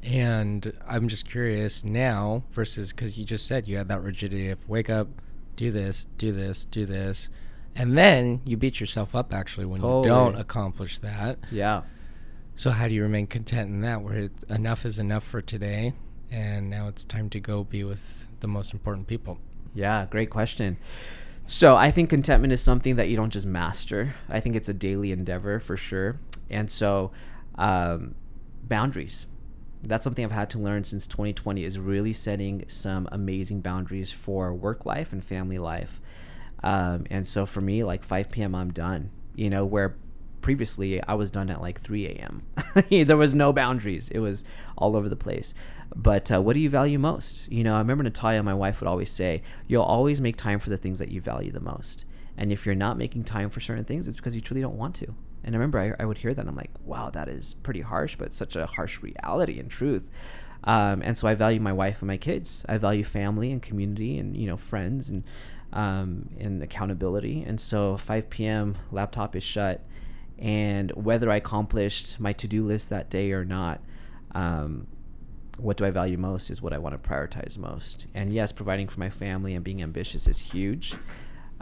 And 0.02 0.72
I'm 0.86 1.08
just 1.08 1.28
curious 1.28 1.84
now 1.84 2.42
versus 2.52 2.92
because 2.92 3.18
you 3.18 3.24
just 3.24 3.46
said 3.46 3.68
you 3.68 3.76
had 3.76 3.88
that 3.88 4.02
rigidity 4.02 4.48
of 4.48 4.68
wake 4.68 4.90
up, 4.90 5.08
do 5.56 5.70
this, 5.70 6.06
do 6.16 6.32
this, 6.32 6.64
do 6.64 6.86
this. 6.86 7.28
And 7.76 7.96
then 7.96 8.40
you 8.44 8.56
beat 8.56 8.80
yourself 8.80 9.14
up 9.14 9.32
actually 9.32 9.66
when 9.66 9.80
you 9.82 10.02
don't 10.04 10.36
accomplish 10.36 10.98
that. 11.00 11.38
Yeah. 11.50 11.82
So 12.54 12.70
how 12.70 12.88
do 12.88 12.94
you 12.94 13.02
remain 13.02 13.28
content 13.28 13.70
in 13.70 13.82
that 13.82 14.02
where 14.02 14.16
it's, 14.16 14.42
enough 14.44 14.84
is 14.84 14.98
enough 14.98 15.22
for 15.22 15.40
today 15.40 15.92
and 16.30 16.68
now 16.68 16.88
it's 16.88 17.04
time 17.04 17.30
to 17.30 17.40
go 17.40 17.62
be 17.62 17.84
with 17.84 18.26
the 18.40 18.48
most 18.48 18.72
important 18.72 19.06
people? 19.06 19.38
Yeah, 19.74 20.06
great 20.10 20.30
question. 20.30 20.78
So 21.46 21.76
I 21.76 21.90
think 21.90 22.10
contentment 22.10 22.52
is 22.52 22.60
something 22.60 22.96
that 22.96 23.08
you 23.08 23.16
don't 23.16 23.30
just 23.30 23.46
master. 23.46 24.14
I 24.28 24.40
think 24.40 24.56
it's 24.56 24.68
a 24.68 24.74
daily 24.74 25.12
endeavor 25.12 25.60
for 25.60 25.76
sure. 25.76 26.16
And 26.50 26.70
so 26.70 27.10
um, 27.56 28.14
boundaries. 28.62 29.26
That's 29.82 30.04
something 30.04 30.24
I've 30.24 30.32
had 30.32 30.50
to 30.50 30.58
learn 30.58 30.84
since 30.84 31.06
2020 31.06 31.64
is 31.64 31.78
really 31.78 32.12
setting 32.12 32.64
some 32.68 33.08
amazing 33.12 33.60
boundaries 33.60 34.10
for 34.10 34.52
work 34.52 34.86
life 34.86 35.12
and 35.12 35.24
family 35.24 35.58
life. 35.58 36.00
Um, 36.62 37.06
and 37.10 37.26
so 37.26 37.46
for 37.46 37.60
me, 37.60 37.84
like 37.84 38.02
5 38.02 38.30
p.m., 38.30 38.54
I'm 38.54 38.72
done. 38.72 39.10
You 39.36 39.50
know, 39.50 39.64
where 39.64 39.96
previously 40.40 41.02
I 41.02 41.14
was 41.14 41.30
done 41.30 41.50
at 41.50 41.60
like 41.60 41.80
3 41.80 42.06
a.m. 42.06 42.42
there 43.06 43.16
was 43.16 43.34
no 43.34 43.52
boundaries. 43.52 44.08
It 44.08 44.18
was 44.18 44.44
all 44.76 44.96
over 44.96 45.08
the 45.08 45.16
place. 45.16 45.54
But 45.94 46.30
uh, 46.32 46.40
what 46.42 46.54
do 46.54 46.60
you 46.60 46.70
value 46.70 46.98
most? 46.98 47.50
You 47.50 47.64
know, 47.64 47.74
I 47.74 47.78
remember 47.78 48.04
Natalia, 48.04 48.42
my 48.42 48.54
wife, 48.54 48.80
would 48.80 48.88
always 48.88 49.10
say, 49.10 49.42
"You'll 49.66 49.82
always 49.82 50.20
make 50.20 50.36
time 50.36 50.58
for 50.58 50.70
the 50.70 50.76
things 50.76 50.98
that 50.98 51.10
you 51.10 51.20
value 51.20 51.50
the 51.50 51.60
most." 51.60 52.04
And 52.36 52.52
if 52.52 52.66
you're 52.66 52.74
not 52.74 52.98
making 52.98 53.24
time 53.24 53.48
for 53.50 53.60
certain 53.60 53.84
things, 53.84 54.06
it's 54.06 54.16
because 54.16 54.34
you 54.34 54.40
truly 54.40 54.60
don't 54.60 54.76
want 54.76 54.94
to. 54.96 55.14
And 55.44 55.54
I 55.54 55.58
remember 55.58 55.78
I, 55.78 56.02
I 56.02 56.06
would 56.06 56.18
hear 56.18 56.34
that, 56.34 56.40
and 56.40 56.50
I'm 56.50 56.56
like, 56.56 56.72
"Wow, 56.84 57.10
that 57.10 57.28
is 57.28 57.54
pretty 57.54 57.80
harsh, 57.80 58.16
but 58.16 58.32
such 58.32 58.56
a 58.56 58.66
harsh 58.66 59.02
reality 59.02 59.58
and 59.58 59.70
truth." 59.70 60.08
Um, 60.64 61.02
and 61.02 61.16
so 61.16 61.28
I 61.28 61.34
value 61.34 61.60
my 61.60 61.72
wife 61.72 62.00
and 62.02 62.08
my 62.08 62.16
kids. 62.16 62.64
I 62.68 62.78
value 62.78 63.04
family 63.04 63.52
and 63.52 63.62
community, 63.62 64.18
and 64.18 64.36
you 64.36 64.46
know, 64.46 64.56
friends 64.56 65.08
and 65.08 65.24
um, 65.72 66.30
and 66.38 66.62
accountability. 66.62 67.42
And 67.42 67.60
so 67.60 67.96
5 67.96 68.30
p.m. 68.30 68.76
laptop 68.90 69.36
is 69.36 69.42
shut, 69.42 69.84
and 70.38 70.90
whether 70.92 71.30
I 71.30 71.36
accomplished 71.36 72.18
my 72.20 72.32
to-do 72.32 72.64
list 72.64 72.90
that 72.90 73.10
day 73.10 73.32
or 73.32 73.44
not, 73.44 73.80
um, 74.32 74.86
what 75.58 75.76
do 75.76 75.84
I 75.84 75.90
value 75.90 76.16
most 76.16 76.50
is 76.50 76.62
what 76.62 76.72
I 76.72 76.78
want 76.78 77.00
to 77.00 77.08
prioritize 77.08 77.58
most. 77.58 78.06
And 78.14 78.32
yes, 78.32 78.52
providing 78.52 78.88
for 78.88 79.00
my 79.00 79.10
family 79.10 79.54
and 79.54 79.64
being 79.64 79.82
ambitious 79.82 80.26
is 80.26 80.38
huge. 80.38 80.94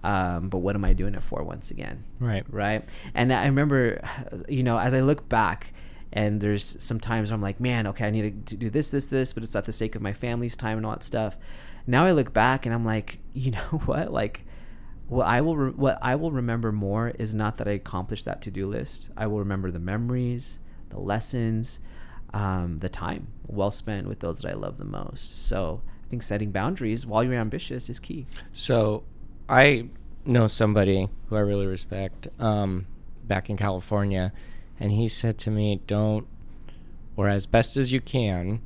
Um, 0.05 0.49
but 0.49 0.59
what 0.59 0.75
am 0.77 0.85
I 0.85 0.93
doing 0.93 1.15
it 1.15 1.23
for 1.23 1.43
once 1.43 1.71
again? 1.71 2.05
Right. 2.21 2.45
Right. 2.49 2.89
And 3.15 3.33
I 3.33 3.47
remember, 3.47 4.01
you 4.49 4.63
know, 4.63 4.79
as 4.79 4.95
I 4.95 5.01
look 5.01 5.29
back, 5.29 5.73
and 6.13 6.41
there's 6.41 6.77
some 6.79 7.01
times 7.01 7.31
I'm 7.31 7.43
like, 7.43 7.61
man, 7.61 7.87
okay, 7.89 8.07
I 8.07 8.11
need 8.11 8.47
to 8.47 8.57
do 8.57 8.71
this, 8.71 8.91
this, 8.91 9.07
this, 9.07 9.33
but 9.33 9.43
it's 9.43 9.57
at 9.57 9.65
the 9.65 9.73
sake 9.73 9.95
of 9.95 10.03
my 10.03 10.13
family's 10.13 10.57
time 10.57 10.77
and 10.79 10.87
all 10.87 10.93
that 10.93 11.03
stuff. 11.03 11.37
Now 11.87 12.07
I 12.07 12.13
look 12.13 12.33
back 12.33 12.67
and 12.67 12.75
I'm 12.75 12.85
like, 12.85 13.19
you 13.35 13.51
know 13.51 13.81
what? 13.85 14.13
Like, 14.13 14.43
what 15.09 15.27
I 15.27 15.41
will 15.41 15.57
re- 15.57 15.73
what 15.73 15.99
I 16.03 16.17
will 16.17 16.33
remember 16.33 16.73
more 16.73 17.11
is 17.11 17.35
not 17.35 17.59
that 17.59 17.69
I 17.69 17.73
accomplished 17.73 18.25
that 18.25 18.43
to 18.43 18.51
do 18.51 18.67
list. 18.67 19.11
I 19.17 19.29
will 19.29 19.39
remember 19.39 19.71
the 19.71 19.79
memories, 19.79 20.59
the 20.89 20.99
lessons, 20.99 21.79
um, 22.35 22.79
the 22.79 22.89
time 22.89 23.29
well 23.47 23.71
spent 23.71 24.09
with 24.09 24.21
those 24.21 24.41
that 24.41 24.51
I 24.51 24.55
love 24.55 24.79
the 24.79 24.85
most. 24.85 25.47
So 25.47 25.83
I 26.05 26.09
think 26.09 26.23
setting 26.23 26.51
boundaries 26.51 27.07
while 27.07 27.23
you're 27.25 27.35
ambitious 27.35 27.89
is 27.89 27.99
key. 27.99 28.27
So, 28.53 29.05
I 29.49 29.89
know 30.25 30.47
somebody 30.47 31.09
who 31.29 31.37
I 31.37 31.41
really 31.41 31.67
respect 31.67 32.29
um, 32.39 32.87
back 33.25 33.49
in 33.51 33.57
California, 33.57 34.33
and 34.81 34.93
he 34.93 35.09
said 35.09 35.39
to 35.39 35.51
me, 35.51 35.81
"Don't, 35.87 36.27
or 37.17 37.29
as 37.29 37.47
best 37.47 37.77
as 37.77 37.93
you 37.93 38.01
can, 38.01 38.61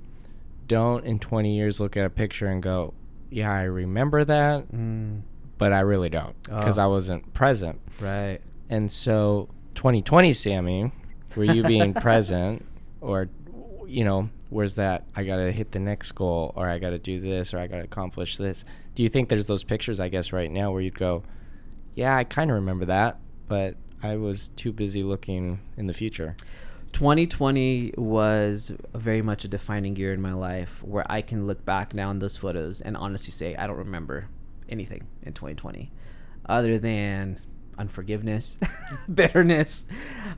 don't 0.67 1.05
in 1.05 1.19
20 1.19 1.55
years 1.55 1.81
look 1.81 1.97
at 1.97 2.05
a 2.07 2.11
picture 2.11 2.47
and 2.47 2.63
go, 2.63 2.95
yeah, 3.31 3.53
I 3.53 3.63
remember 3.65 4.25
that, 4.25 4.73
Mm, 4.73 5.23
but 5.59 5.73
I 5.73 5.81
really 5.81 6.09
don't 6.09 6.41
because 6.45 6.79
Oh. 6.79 6.85
I 6.85 6.87
wasn't 6.87 7.33
present." 7.35 7.81
right. 8.01 8.39
And 8.69 8.91
so, 8.91 9.49
2020, 9.75 10.33
Sammy, 10.33 10.93
were 11.37 11.45
you 11.45 11.63
being 11.65 11.93
present, 12.07 12.65
or 13.01 13.29
you 13.87 14.05
know, 14.05 14.31
where's 14.51 14.75
that? 14.75 15.05
I 15.17 15.25
gotta 15.25 15.51
hit 15.51 15.73
the 15.73 15.79
next 15.79 16.13
goal, 16.13 16.53
or 16.57 16.69
I 16.69 16.79
gotta 16.79 16.99
do 16.99 17.21
this, 17.21 17.55
or 17.55 17.59
I 17.59 17.67
gotta 17.67 17.85
accomplish 17.85 18.37
this. 18.37 18.65
Do 18.95 19.03
you 19.03 19.09
think 19.09 19.29
there's 19.29 19.47
those 19.47 19.65
pictures, 19.65 20.01
I 20.01 20.09
guess, 20.09 20.33
right 20.33 20.51
now 20.51 20.73
where 20.73 20.83
you'd 20.83 20.99
go, 20.99 21.23
yeah, 21.95 22.17
I 22.17 22.25
kind 22.25 22.51
of 22.51 22.57
remember 22.57 22.85
that, 22.87 23.19
but 23.49 23.77
I 24.03 24.17
was 24.17 24.51
too 24.51 24.73
busy 24.73 25.03
looking 25.03 25.61
in 25.77 25.87
the 25.87 25.95
future. 25.95 26.37
2020 26.93 27.95
was 27.97 28.73
very 28.95 29.23
much 29.23 29.45
a 29.45 29.49
defining 29.49 29.95
year 29.97 30.13
in 30.13 30.21
my 30.21 30.33
life 30.33 30.83
where 30.83 31.05
I 31.11 31.23
can 31.23 31.47
look 31.47 31.65
back 31.65 31.95
now 31.95 32.11
on 32.11 32.19
those 32.19 32.37
photos 32.37 32.81
and 32.81 32.97
honestly 32.97 33.31
say 33.31 33.55
I 33.55 33.67
don't 33.67 33.77
remember 33.77 34.29
anything 34.69 35.07
in 35.23 35.33
2020 35.33 35.93
other 36.47 36.79
than 36.79 37.39
unforgiveness, 37.79 38.59
bitterness, 39.15 39.87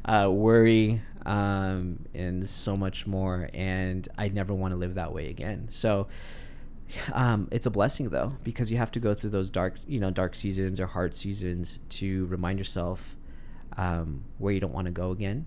uh, 0.04 0.28
worry, 0.30 1.02
um, 1.26 2.04
and 2.14 2.48
so 2.48 2.76
much 2.76 3.06
more. 3.06 3.48
And 3.52 4.08
I 4.16 4.28
never 4.28 4.54
want 4.54 4.72
to 4.72 4.76
live 4.78 4.94
that 4.94 5.12
way 5.12 5.28
again. 5.28 5.68
So 5.70 6.08
um, 7.12 7.48
it's 7.50 7.66
a 7.66 7.70
blessing 7.70 8.10
though 8.10 8.34
because 8.42 8.70
you 8.70 8.76
have 8.76 8.90
to 8.92 9.00
go 9.00 9.14
through 9.14 9.30
those 9.30 9.50
dark, 9.50 9.76
you 9.86 10.00
know, 10.00 10.10
dark 10.10 10.34
seasons 10.34 10.80
or 10.80 10.86
hard 10.86 11.16
seasons 11.16 11.78
to 11.90 12.26
remind 12.26 12.58
yourself 12.58 13.16
um, 13.76 14.24
where 14.38 14.52
you 14.52 14.60
don't 14.60 14.72
want 14.72 14.86
to 14.86 14.92
go 14.92 15.10
again. 15.10 15.46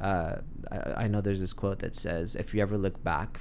Uh, 0.00 0.36
I, 0.70 1.04
I 1.04 1.08
know 1.08 1.20
there's 1.20 1.40
this 1.40 1.52
quote 1.52 1.80
that 1.80 1.94
says, 1.94 2.36
"If 2.36 2.54
you 2.54 2.62
ever 2.62 2.76
look 2.76 3.02
back, 3.02 3.40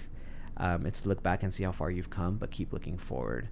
um, 0.57 0.85
it's 0.85 1.01
to 1.01 1.09
look 1.09 1.21
back 1.21 1.43
and 1.43 1.53
see 1.53 1.63
how 1.63 1.71
far 1.71 1.91
you've 1.91 2.09
come, 2.09 2.37
but 2.37 2.51
keep 2.51 2.73
looking 2.73 2.97
forward." 2.97 3.49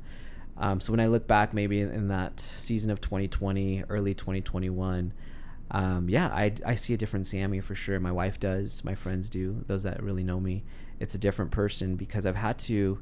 Um, 0.57 0.79
so 0.79 0.93
when 0.93 0.99
I 0.99 1.07
look 1.07 1.27
back, 1.27 1.53
maybe 1.53 1.81
in, 1.81 1.91
in 1.91 2.07
that 2.09 2.39
season 2.39 2.91
of 2.91 3.01
2020, 3.01 3.85
early 3.89 4.13
2021, 4.13 5.13
um, 5.71 6.07
yeah, 6.07 6.27
I, 6.27 6.53
I 6.65 6.75
see 6.75 6.93
a 6.93 6.97
different 6.97 7.25
Sammy 7.25 7.59
for 7.59 7.75
sure. 7.75 7.99
My 7.99 8.11
wife 8.11 8.39
does, 8.39 8.83
my 8.83 8.95
friends 8.95 9.29
do, 9.29 9.63
those 9.67 9.83
that 9.83 10.01
really 10.03 10.23
know 10.23 10.39
me. 10.39 10.63
It's 10.99 11.15
a 11.15 11.17
different 11.17 11.51
person 11.51 11.95
because 11.95 12.25
I've 12.25 12.35
had 12.35 12.59
to 12.59 12.99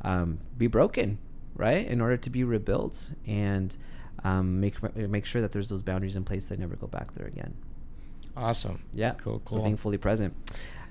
um, 0.00 0.40
be 0.56 0.66
broken, 0.66 1.18
right, 1.54 1.86
in 1.86 2.00
order 2.00 2.16
to 2.16 2.30
be 2.30 2.42
rebuilt 2.42 3.10
and 3.26 3.76
um, 4.24 4.60
make 4.60 4.82
make 4.96 5.26
sure 5.26 5.42
that 5.42 5.52
there's 5.52 5.68
those 5.68 5.82
boundaries 5.82 6.16
in 6.16 6.24
place 6.24 6.46
that 6.46 6.58
I 6.58 6.60
never 6.60 6.76
go 6.76 6.86
back 6.86 7.12
there 7.12 7.26
again. 7.26 7.54
Awesome. 8.36 8.82
Yeah. 8.94 9.12
Cool, 9.12 9.42
Cool. 9.44 9.58
So 9.58 9.62
being 9.62 9.76
fully 9.76 9.98
present. 9.98 10.34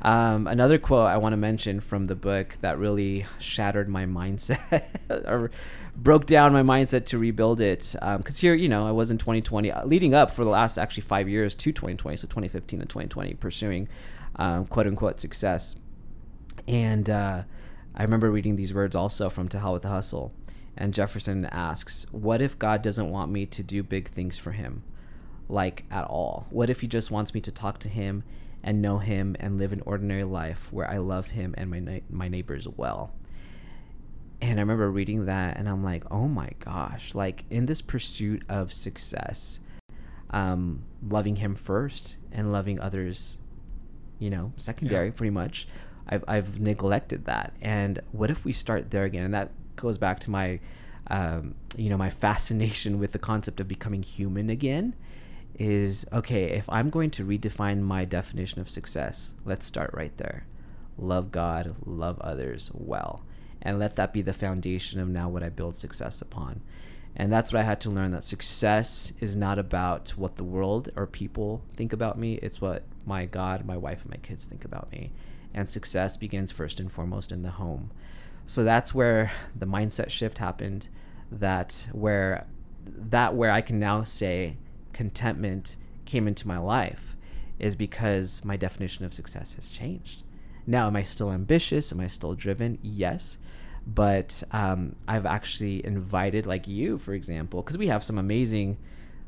Um, 0.03 0.47
another 0.47 0.77
quote 0.77 1.07
I 1.07 1.17
want 1.17 1.33
to 1.33 1.37
mention 1.37 1.79
from 1.79 2.07
the 2.07 2.15
book 2.15 2.57
that 2.61 2.77
really 2.77 3.25
shattered 3.39 3.87
my 3.87 4.05
mindset 4.05 4.83
or 5.09 5.49
broke 5.95 6.25
down 6.25 6.51
my 6.51 6.61
mindset 6.61 7.05
to 7.07 7.17
rebuild 7.17 7.61
it. 7.61 7.95
Because 8.17 8.37
here, 8.37 8.53
you 8.53 8.67
know, 8.67 8.85
I 8.85 8.91
was 8.91 9.11
in 9.11 9.17
2020, 9.17 9.71
uh, 9.71 9.85
leading 9.85 10.13
up 10.13 10.31
for 10.31 10.43
the 10.43 10.49
last 10.49 10.77
actually 10.77 11.03
five 11.03 11.29
years 11.29 11.55
to 11.55 11.71
2020, 11.71 12.17
so 12.17 12.27
2015 12.27 12.81
and 12.81 12.89
2020, 12.89 13.33
pursuing 13.35 13.87
um, 14.35 14.65
quote 14.65 14.87
unquote 14.87 15.21
success. 15.21 15.77
And 16.67 17.09
uh, 17.09 17.43
I 17.95 18.03
remember 18.03 18.29
reading 18.29 18.57
these 18.57 18.73
words 18.73 18.95
also 18.95 19.29
from 19.29 19.47
To 19.49 19.59
Hell 19.59 19.73
with 19.73 19.83
the 19.83 19.89
Hustle. 19.89 20.33
And 20.75 20.93
Jefferson 20.93 21.45
asks, 21.45 22.05
What 22.11 22.41
if 22.41 22.59
God 22.59 22.81
doesn't 22.81 23.09
want 23.09 23.31
me 23.31 23.45
to 23.45 23.63
do 23.63 23.83
big 23.83 24.09
things 24.09 24.37
for 24.37 24.51
him? 24.51 24.83
Like 25.47 25.85
at 25.89 26.05
all? 26.05 26.47
What 26.49 26.69
if 26.69 26.81
he 26.81 26.87
just 26.87 27.11
wants 27.11 27.33
me 27.33 27.39
to 27.41 27.51
talk 27.51 27.79
to 27.79 27.89
him 27.89 28.23
and 28.63 28.81
know 28.81 28.99
him 28.99 29.35
and 29.39 29.57
live 29.57 29.73
an 29.73 29.81
ordinary 29.85 30.23
life 30.23 30.71
where 30.71 30.89
I 30.89 30.97
love 30.97 31.27
him 31.27 31.53
and 31.57 31.69
my, 31.69 31.79
na- 31.79 31.99
my 32.09 32.27
neighbors 32.27 32.67
well? 32.67 33.13
And 34.41 34.59
I 34.59 34.61
remember 34.61 34.89
reading 34.91 35.25
that 35.25 35.57
and 35.57 35.69
I'm 35.69 35.83
like, 35.83 36.03
oh 36.11 36.27
my 36.27 36.49
gosh, 36.59 37.15
like 37.15 37.45
in 37.49 37.65
this 37.65 37.81
pursuit 37.81 38.43
of 38.49 38.73
success, 38.73 39.59
um, 40.31 40.83
loving 41.07 41.37
him 41.37 41.55
first 41.55 42.17
and 42.31 42.51
loving 42.51 42.79
others, 42.79 43.37
you 44.19 44.29
know, 44.29 44.51
secondary 44.57 45.11
pretty 45.11 45.31
much. 45.31 45.67
I've, 46.07 46.25
I've 46.27 46.59
neglected 46.59 47.25
that. 47.25 47.53
And 47.61 48.01
what 48.11 48.29
if 48.29 48.43
we 48.43 48.51
start 48.51 48.91
there 48.91 49.05
again? 49.05 49.23
And 49.23 49.33
that 49.33 49.51
goes 49.77 49.97
back 49.97 50.19
to 50.21 50.29
my, 50.29 50.59
um, 51.07 51.55
you 51.77 51.89
know, 51.89 51.97
my 51.97 52.09
fascination 52.09 52.99
with 52.99 53.13
the 53.13 53.19
concept 53.19 53.61
of 53.61 53.67
becoming 53.67 54.03
human 54.03 54.49
again 54.49 54.93
is 55.59 56.05
okay, 56.11 56.45
if 56.45 56.69
I'm 56.69 56.89
going 56.89 57.11
to 57.11 57.25
redefine 57.25 57.81
my 57.81 58.05
definition 58.05 58.59
of 58.59 58.69
success, 58.69 59.35
let's 59.45 59.65
start 59.65 59.91
right 59.93 60.15
there. 60.17 60.45
Love 60.97 61.31
God, 61.31 61.75
love 61.85 62.19
others 62.19 62.69
well. 62.73 63.23
And 63.61 63.79
let 63.79 63.95
that 63.95 64.13
be 64.13 64.21
the 64.21 64.33
foundation 64.33 64.99
of 64.99 65.07
now 65.07 65.29
what 65.29 65.43
I 65.43 65.49
build 65.49 65.75
success 65.75 66.21
upon. 66.21 66.61
And 67.15 67.31
that's 67.31 67.53
what 67.53 67.59
I 67.59 67.63
had 67.63 67.79
to 67.81 67.91
learn 67.91 68.11
that 68.11 68.23
success 68.23 69.13
is 69.19 69.35
not 69.35 69.59
about 69.59 70.09
what 70.11 70.35
the 70.35 70.43
world 70.43 70.89
or 70.95 71.05
people 71.05 71.61
think 71.75 71.93
about 71.93 72.17
me, 72.17 72.35
it's 72.41 72.59
what 72.59 72.83
my 73.05 73.25
God, 73.25 73.65
my 73.65 73.77
wife, 73.77 74.01
and 74.01 74.11
my 74.11 74.17
kids 74.17 74.45
think 74.45 74.65
about 74.65 74.91
me. 74.91 75.11
And 75.53 75.69
success 75.69 76.17
begins 76.17 76.51
first 76.51 76.79
and 76.79 76.91
foremost 76.91 77.31
in 77.31 77.43
the 77.43 77.51
home. 77.51 77.91
So 78.47 78.63
that's 78.63 78.93
where 78.93 79.31
the 79.55 79.67
mindset 79.67 80.09
shift 80.09 80.39
happened. 80.39 80.89
That 81.31 81.87
where 81.91 82.47
that 82.85 83.35
where 83.35 83.51
I 83.51 83.61
can 83.61 83.79
now 83.79 84.03
say 84.03 84.57
contentment 84.93 85.75
came 86.05 86.27
into 86.27 86.47
my 86.47 86.57
life 86.57 87.15
is 87.59 87.75
because 87.75 88.43
my 88.43 88.57
definition 88.57 89.05
of 89.05 89.13
success 89.13 89.55
has 89.55 89.67
changed. 89.67 90.23
Now, 90.65 90.87
am 90.87 90.95
I 90.95 91.03
still 91.03 91.31
ambitious? 91.31 91.91
Am 91.91 91.99
I 91.99 92.07
still 92.07 92.35
driven? 92.35 92.79
Yes. 92.81 93.37
But 93.85 94.43
um, 94.51 94.95
I've 95.07 95.25
actually 95.25 95.85
invited, 95.85 96.45
like 96.45 96.67
you, 96.67 96.97
for 96.97 97.13
example, 97.13 97.61
because 97.61 97.77
we 97.77 97.87
have 97.87 98.03
some 98.03 98.17
amazing, 98.17 98.77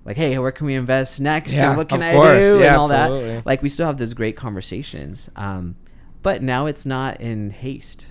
like, 0.05 0.15
hey, 0.15 0.37
where 0.37 0.51
can 0.51 0.65
we 0.65 0.75
invest 0.75 1.19
next? 1.19 1.53
Yeah, 1.53 1.69
and 1.69 1.77
what 1.77 1.89
can 1.89 2.01
I 2.01 2.13
course. 2.13 2.41
do? 2.41 2.59
Yeah, 2.59 2.67
and 2.67 2.75
all 2.77 2.91
absolutely. 2.91 3.27
that. 3.35 3.45
Like, 3.45 3.61
we 3.61 3.69
still 3.69 3.85
have 3.85 3.97
those 3.97 4.13
great 4.13 4.37
conversations. 4.37 5.29
Um, 5.35 5.75
but 6.21 6.41
now 6.41 6.67
it's 6.67 6.85
not 6.85 7.19
in 7.19 7.49
haste. 7.49 8.07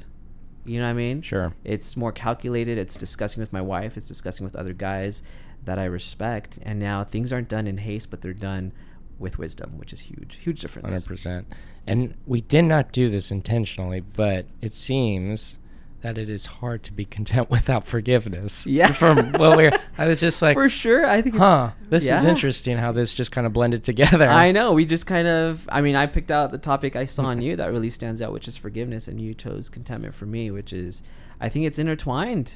You 0.66 0.80
know 0.80 0.86
what 0.86 0.90
I 0.90 0.94
mean? 0.94 1.22
Sure. 1.22 1.54
It's 1.64 1.96
more 1.96 2.12
calculated. 2.12 2.78
It's 2.78 2.96
discussing 2.96 3.40
with 3.40 3.52
my 3.52 3.60
wife. 3.60 3.96
It's 3.96 4.08
discussing 4.08 4.44
with 4.44 4.54
other 4.54 4.72
guys 4.72 5.22
that 5.64 5.78
I 5.78 5.84
respect. 5.84 6.58
And 6.62 6.78
now 6.78 7.04
things 7.04 7.32
aren't 7.32 7.48
done 7.48 7.66
in 7.66 7.78
haste, 7.78 8.10
but 8.10 8.22
they're 8.22 8.32
done 8.32 8.72
with 9.18 9.38
wisdom, 9.38 9.78
which 9.78 9.92
is 9.92 10.00
huge. 10.00 10.36
Huge 10.36 10.60
difference. 10.60 10.88
Hundred 10.88 11.06
percent. 11.06 11.46
And 11.86 12.14
we 12.26 12.40
did 12.40 12.64
not 12.64 12.92
do 12.92 13.10
this 13.10 13.30
intentionally, 13.30 14.00
but 14.00 14.46
it 14.60 14.74
seems 14.74 15.58
that 16.04 16.18
it 16.18 16.28
is 16.28 16.44
hard 16.46 16.82
to 16.82 16.92
be 16.92 17.06
content 17.06 17.48
without 17.50 17.86
forgiveness. 17.86 18.66
Yeah. 18.74 18.92
From 18.92 19.32
what 19.32 19.56
we're, 19.56 19.78
I 19.96 20.06
was 20.06 20.20
just 20.20 20.42
like, 20.42 20.54
For 20.54 20.68
sure. 20.68 21.06
I 21.06 21.22
think 21.22 21.36
huh, 21.36 21.70
it's. 21.80 21.90
this 21.90 22.08
is 22.08 22.24
interesting 22.24 22.76
how 22.76 22.92
this 22.92 23.14
just 23.14 23.32
kind 23.32 23.46
of 23.46 23.52
blended 23.52 23.84
together. 23.84 24.28
I 24.28 24.50
know. 24.52 24.72
We 24.72 24.84
just 24.84 25.06
kind 25.06 25.28
of. 25.28 25.66
I 25.70 25.80
mean, 25.80 25.96
I 25.96 26.06
picked 26.06 26.30
out 26.30 26.50
the 26.50 26.58
topic 26.58 26.96
I 26.96 27.06
saw 27.06 27.30
in 27.30 27.40
you 27.40 27.56
that 27.56 27.70
really 27.70 27.90
stands 27.90 28.20
out, 28.20 28.32
which 28.32 28.48
is 28.48 28.56
forgiveness, 28.56 29.08
and 29.08 29.20
you 29.20 29.32
chose 29.32 29.68
contentment 29.68 30.14
for 30.14 30.26
me, 30.26 30.50
which 30.50 30.72
is. 30.72 31.02
I 31.40 31.48
think 31.48 31.66
it's 31.66 31.78
intertwined, 31.78 32.54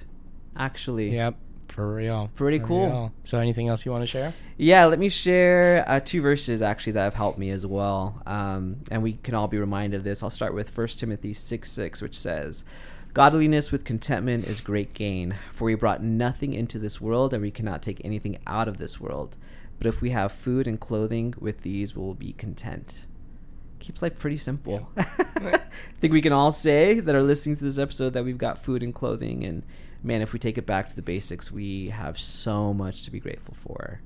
actually. 0.56 1.14
Yep. 1.14 1.36
For 1.68 1.94
real. 1.94 2.30
Pretty 2.34 2.58
For 2.58 2.66
cool. 2.66 2.86
real. 2.86 3.12
So, 3.24 3.38
anything 3.38 3.68
else 3.68 3.84
you 3.86 3.92
want 3.92 4.02
to 4.02 4.06
share? 4.06 4.32
Yeah, 4.56 4.86
let 4.86 4.98
me 4.98 5.08
share 5.08 5.84
uh, 5.88 6.00
two 6.00 6.20
verses 6.20 6.60
actually 6.62 6.92
that 6.92 7.04
have 7.04 7.14
helped 7.14 7.38
me 7.38 7.50
as 7.50 7.64
well. 7.64 8.20
Um, 8.26 8.78
and 8.90 9.02
we 9.02 9.14
can 9.22 9.34
all 9.34 9.48
be 9.48 9.58
reminded 9.58 9.98
of 9.98 10.04
this. 10.04 10.22
I'll 10.22 10.30
start 10.30 10.54
with 10.54 10.76
1 10.76 10.88
Timothy 10.88 11.32
6 11.32 11.70
6, 11.70 12.02
which 12.02 12.18
says, 12.18 12.64
Godliness 13.14 13.72
with 13.72 13.84
contentment 13.84 14.46
is 14.46 14.60
great 14.60 14.92
gain, 14.94 15.36
for 15.52 15.64
we 15.64 15.74
brought 15.74 16.02
nothing 16.02 16.52
into 16.54 16.78
this 16.78 17.00
world, 17.00 17.32
and 17.32 17.42
we 17.42 17.50
cannot 17.50 17.82
take 17.82 18.00
anything 18.04 18.38
out 18.46 18.68
of 18.68 18.78
this 18.78 19.00
world. 19.00 19.36
But 19.78 19.86
if 19.86 20.00
we 20.00 20.10
have 20.10 20.32
food 20.32 20.66
and 20.66 20.78
clothing, 20.78 21.34
with 21.38 21.62
these 21.62 21.94
we 21.94 22.02
will 22.02 22.14
be 22.14 22.32
content. 22.32 23.06
Keeps 23.78 24.02
life 24.02 24.18
pretty 24.18 24.36
simple. 24.36 24.88
I 24.96 25.60
think 26.00 26.12
we 26.12 26.20
can 26.22 26.32
all 26.32 26.52
say 26.52 27.00
that 27.00 27.14
are 27.14 27.22
listening 27.22 27.56
to 27.56 27.64
this 27.64 27.78
episode 27.78 28.12
that 28.14 28.24
we've 28.24 28.38
got 28.38 28.62
food 28.62 28.82
and 28.82 28.92
clothing, 28.92 29.44
and 29.44 29.62
man, 30.02 30.22
if 30.22 30.32
we 30.32 30.38
take 30.38 30.58
it 30.58 30.66
back 30.66 30.88
to 30.88 30.96
the 30.96 31.02
basics, 31.02 31.50
we 31.50 31.90
have 31.90 32.18
so 32.18 32.72
much 32.72 33.02
to 33.04 33.10
be 33.10 33.20
grateful 33.20 33.54
for. 33.54 34.00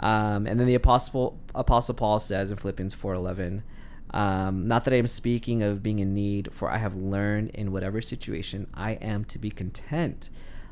Um, 0.00 0.46
and 0.46 0.60
then 0.60 0.66
the 0.66 0.76
apostle 0.76 1.38
apostle 1.54 1.94
Paul 1.94 2.20
says 2.20 2.50
in 2.50 2.56
Philippians 2.56 2.94
four 2.94 3.14
eleven, 3.14 3.64
um, 4.10 4.68
not 4.68 4.84
that 4.84 4.94
I 4.94 4.98
am 4.98 5.08
speaking 5.08 5.62
of 5.62 5.82
being 5.82 5.98
in 5.98 6.14
need, 6.14 6.52
for 6.52 6.70
I 6.70 6.78
have 6.78 6.94
learned 6.94 7.50
in 7.50 7.72
whatever 7.72 8.00
situation 8.00 8.66
I 8.72 8.92
am 8.92 9.24
to 9.26 9.38
be 9.38 9.50
content. 9.50 10.30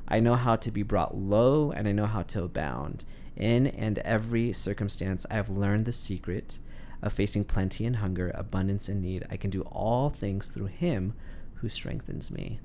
I 0.09 0.21
know 0.21 0.37
how 0.37 0.57
to 0.57 0.71
be 0.71 0.85
brought 0.85 1.16
low, 1.16 1.73
and 1.73 1.88
I 1.88 1.92
know 1.92 2.07
how 2.07 2.23
to 2.23 2.45
abound. 2.45 3.05
In 3.35 3.66
and 3.66 3.99
every 3.99 4.53
circumstance, 4.53 5.27
I 5.31 5.35
have 5.35 5.51
learned 5.51 5.85
the 5.85 5.92
secret 5.92 6.61
of 7.03 7.12
facing 7.12 7.45
plenty 7.45 7.85
and 7.85 7.97
hunger, 7.97 8.31
abundance 8.35 8.88
and 8.88 9.03
need. 9.03 9.27
I 9.29 9.37
can 9.37 9.51
do 9.51 9.62
all 9.62 10.09
things 10.09 10.51
through 10.51 10.66
Him 10.66 11.14
who 11.55 11.69
strengthens 11.69 12.31
me. 12.31 12.61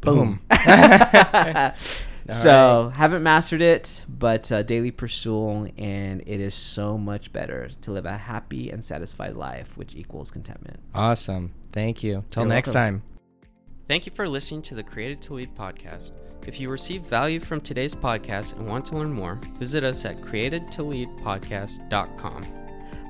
Boom. 0.00 0.40
so 2.30 2.92
haven't 2.94 3.22
mastered 3.22 3.62
it, 3.62 4.04
but 4.08 4.50
uh, 4.52 4.62
daily 4.62 4.90
pursuit, 4.90 5.72
and 5.78 6.22
it 6.26 6.40
is 6.40 6.54
so 6.54 6.98
much 6.98 7.32
better 7.32 7.70
to 7.82 7.92
live 7.92 8.06
a 8.06 8.16
happy 8.16 8.70
and 8.70 8.84
satisfied 8.84 9.36
life, 9.36 9.76
which 9.76 9.94
equals 9.94 10.30
contentment. 10.30 10.80
Awesome. 10.94 11.52
Thank 11.72 12.02
you. 12.02 12.24
Till 12.30 12.44
You're 12.44 12.48
next 12.48 12.68
welcome. 12.68 13.00
time. 13.00 13.02
Thank 13.88 14.06
you 14.06 14.12
for 14.12 14.28
listening 14.28 14.62
to 14.62 14.74
the 14.74 14.82
Created 14.82 15.22
to 15.22 15.34
Lead 15.34 15.54
podcast. 15.54 16.12
If 16.46 16.58
you 16.60 16.70
received 16.70 17.06
value 17.06 17.40
from 17.40 17.60
today's 17.60 17.94
podcast 17.94 18.54
and 18.54 18.68
want 18.68 18.86
to 18.86 18.96
learn 18.96 19.12
more, 19.12 19.34
visit 19.58 19.84
us 19.84 20.04
at 20.04 20.16
createdtoleadpodcast.com. 20.16 22.44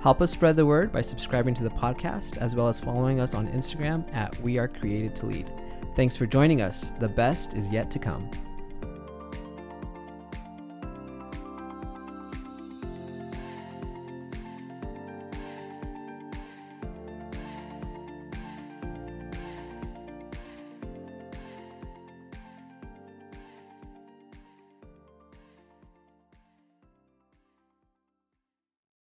Help 0.02 0.20
us 0.22 0.30
spread 0.30 0.56
the 0.56 0.66
word 0.66 0.92
by 0.92 1.00
subscribing 1.00 1.54
to 1.54 1.64
the 1.64 1.70
podcast, 1.70 2.36
as 2.38 2.54
well 2.54 2.68
as 2.68 2.78
following 2.78 3.18
us 3.20 3.34
on 3.34 3.48
Instagram 3.48 4.04
at 4.14 4.38
We 4.40 4.58
Are 4.58 4.68
Created 4.68 5.16
to 5.16 5.26
Lead. 5.26 5.50
Thanks 5.96 6.14
for 6.14 6.26
joining 6.26 6.60
us. 6.60 6.92
The 7.00 7.08
best 7.08 7.54
is 7.54 7.70
yet 7.70 7.90
to 7.92 7.98
come. 7.98 8.30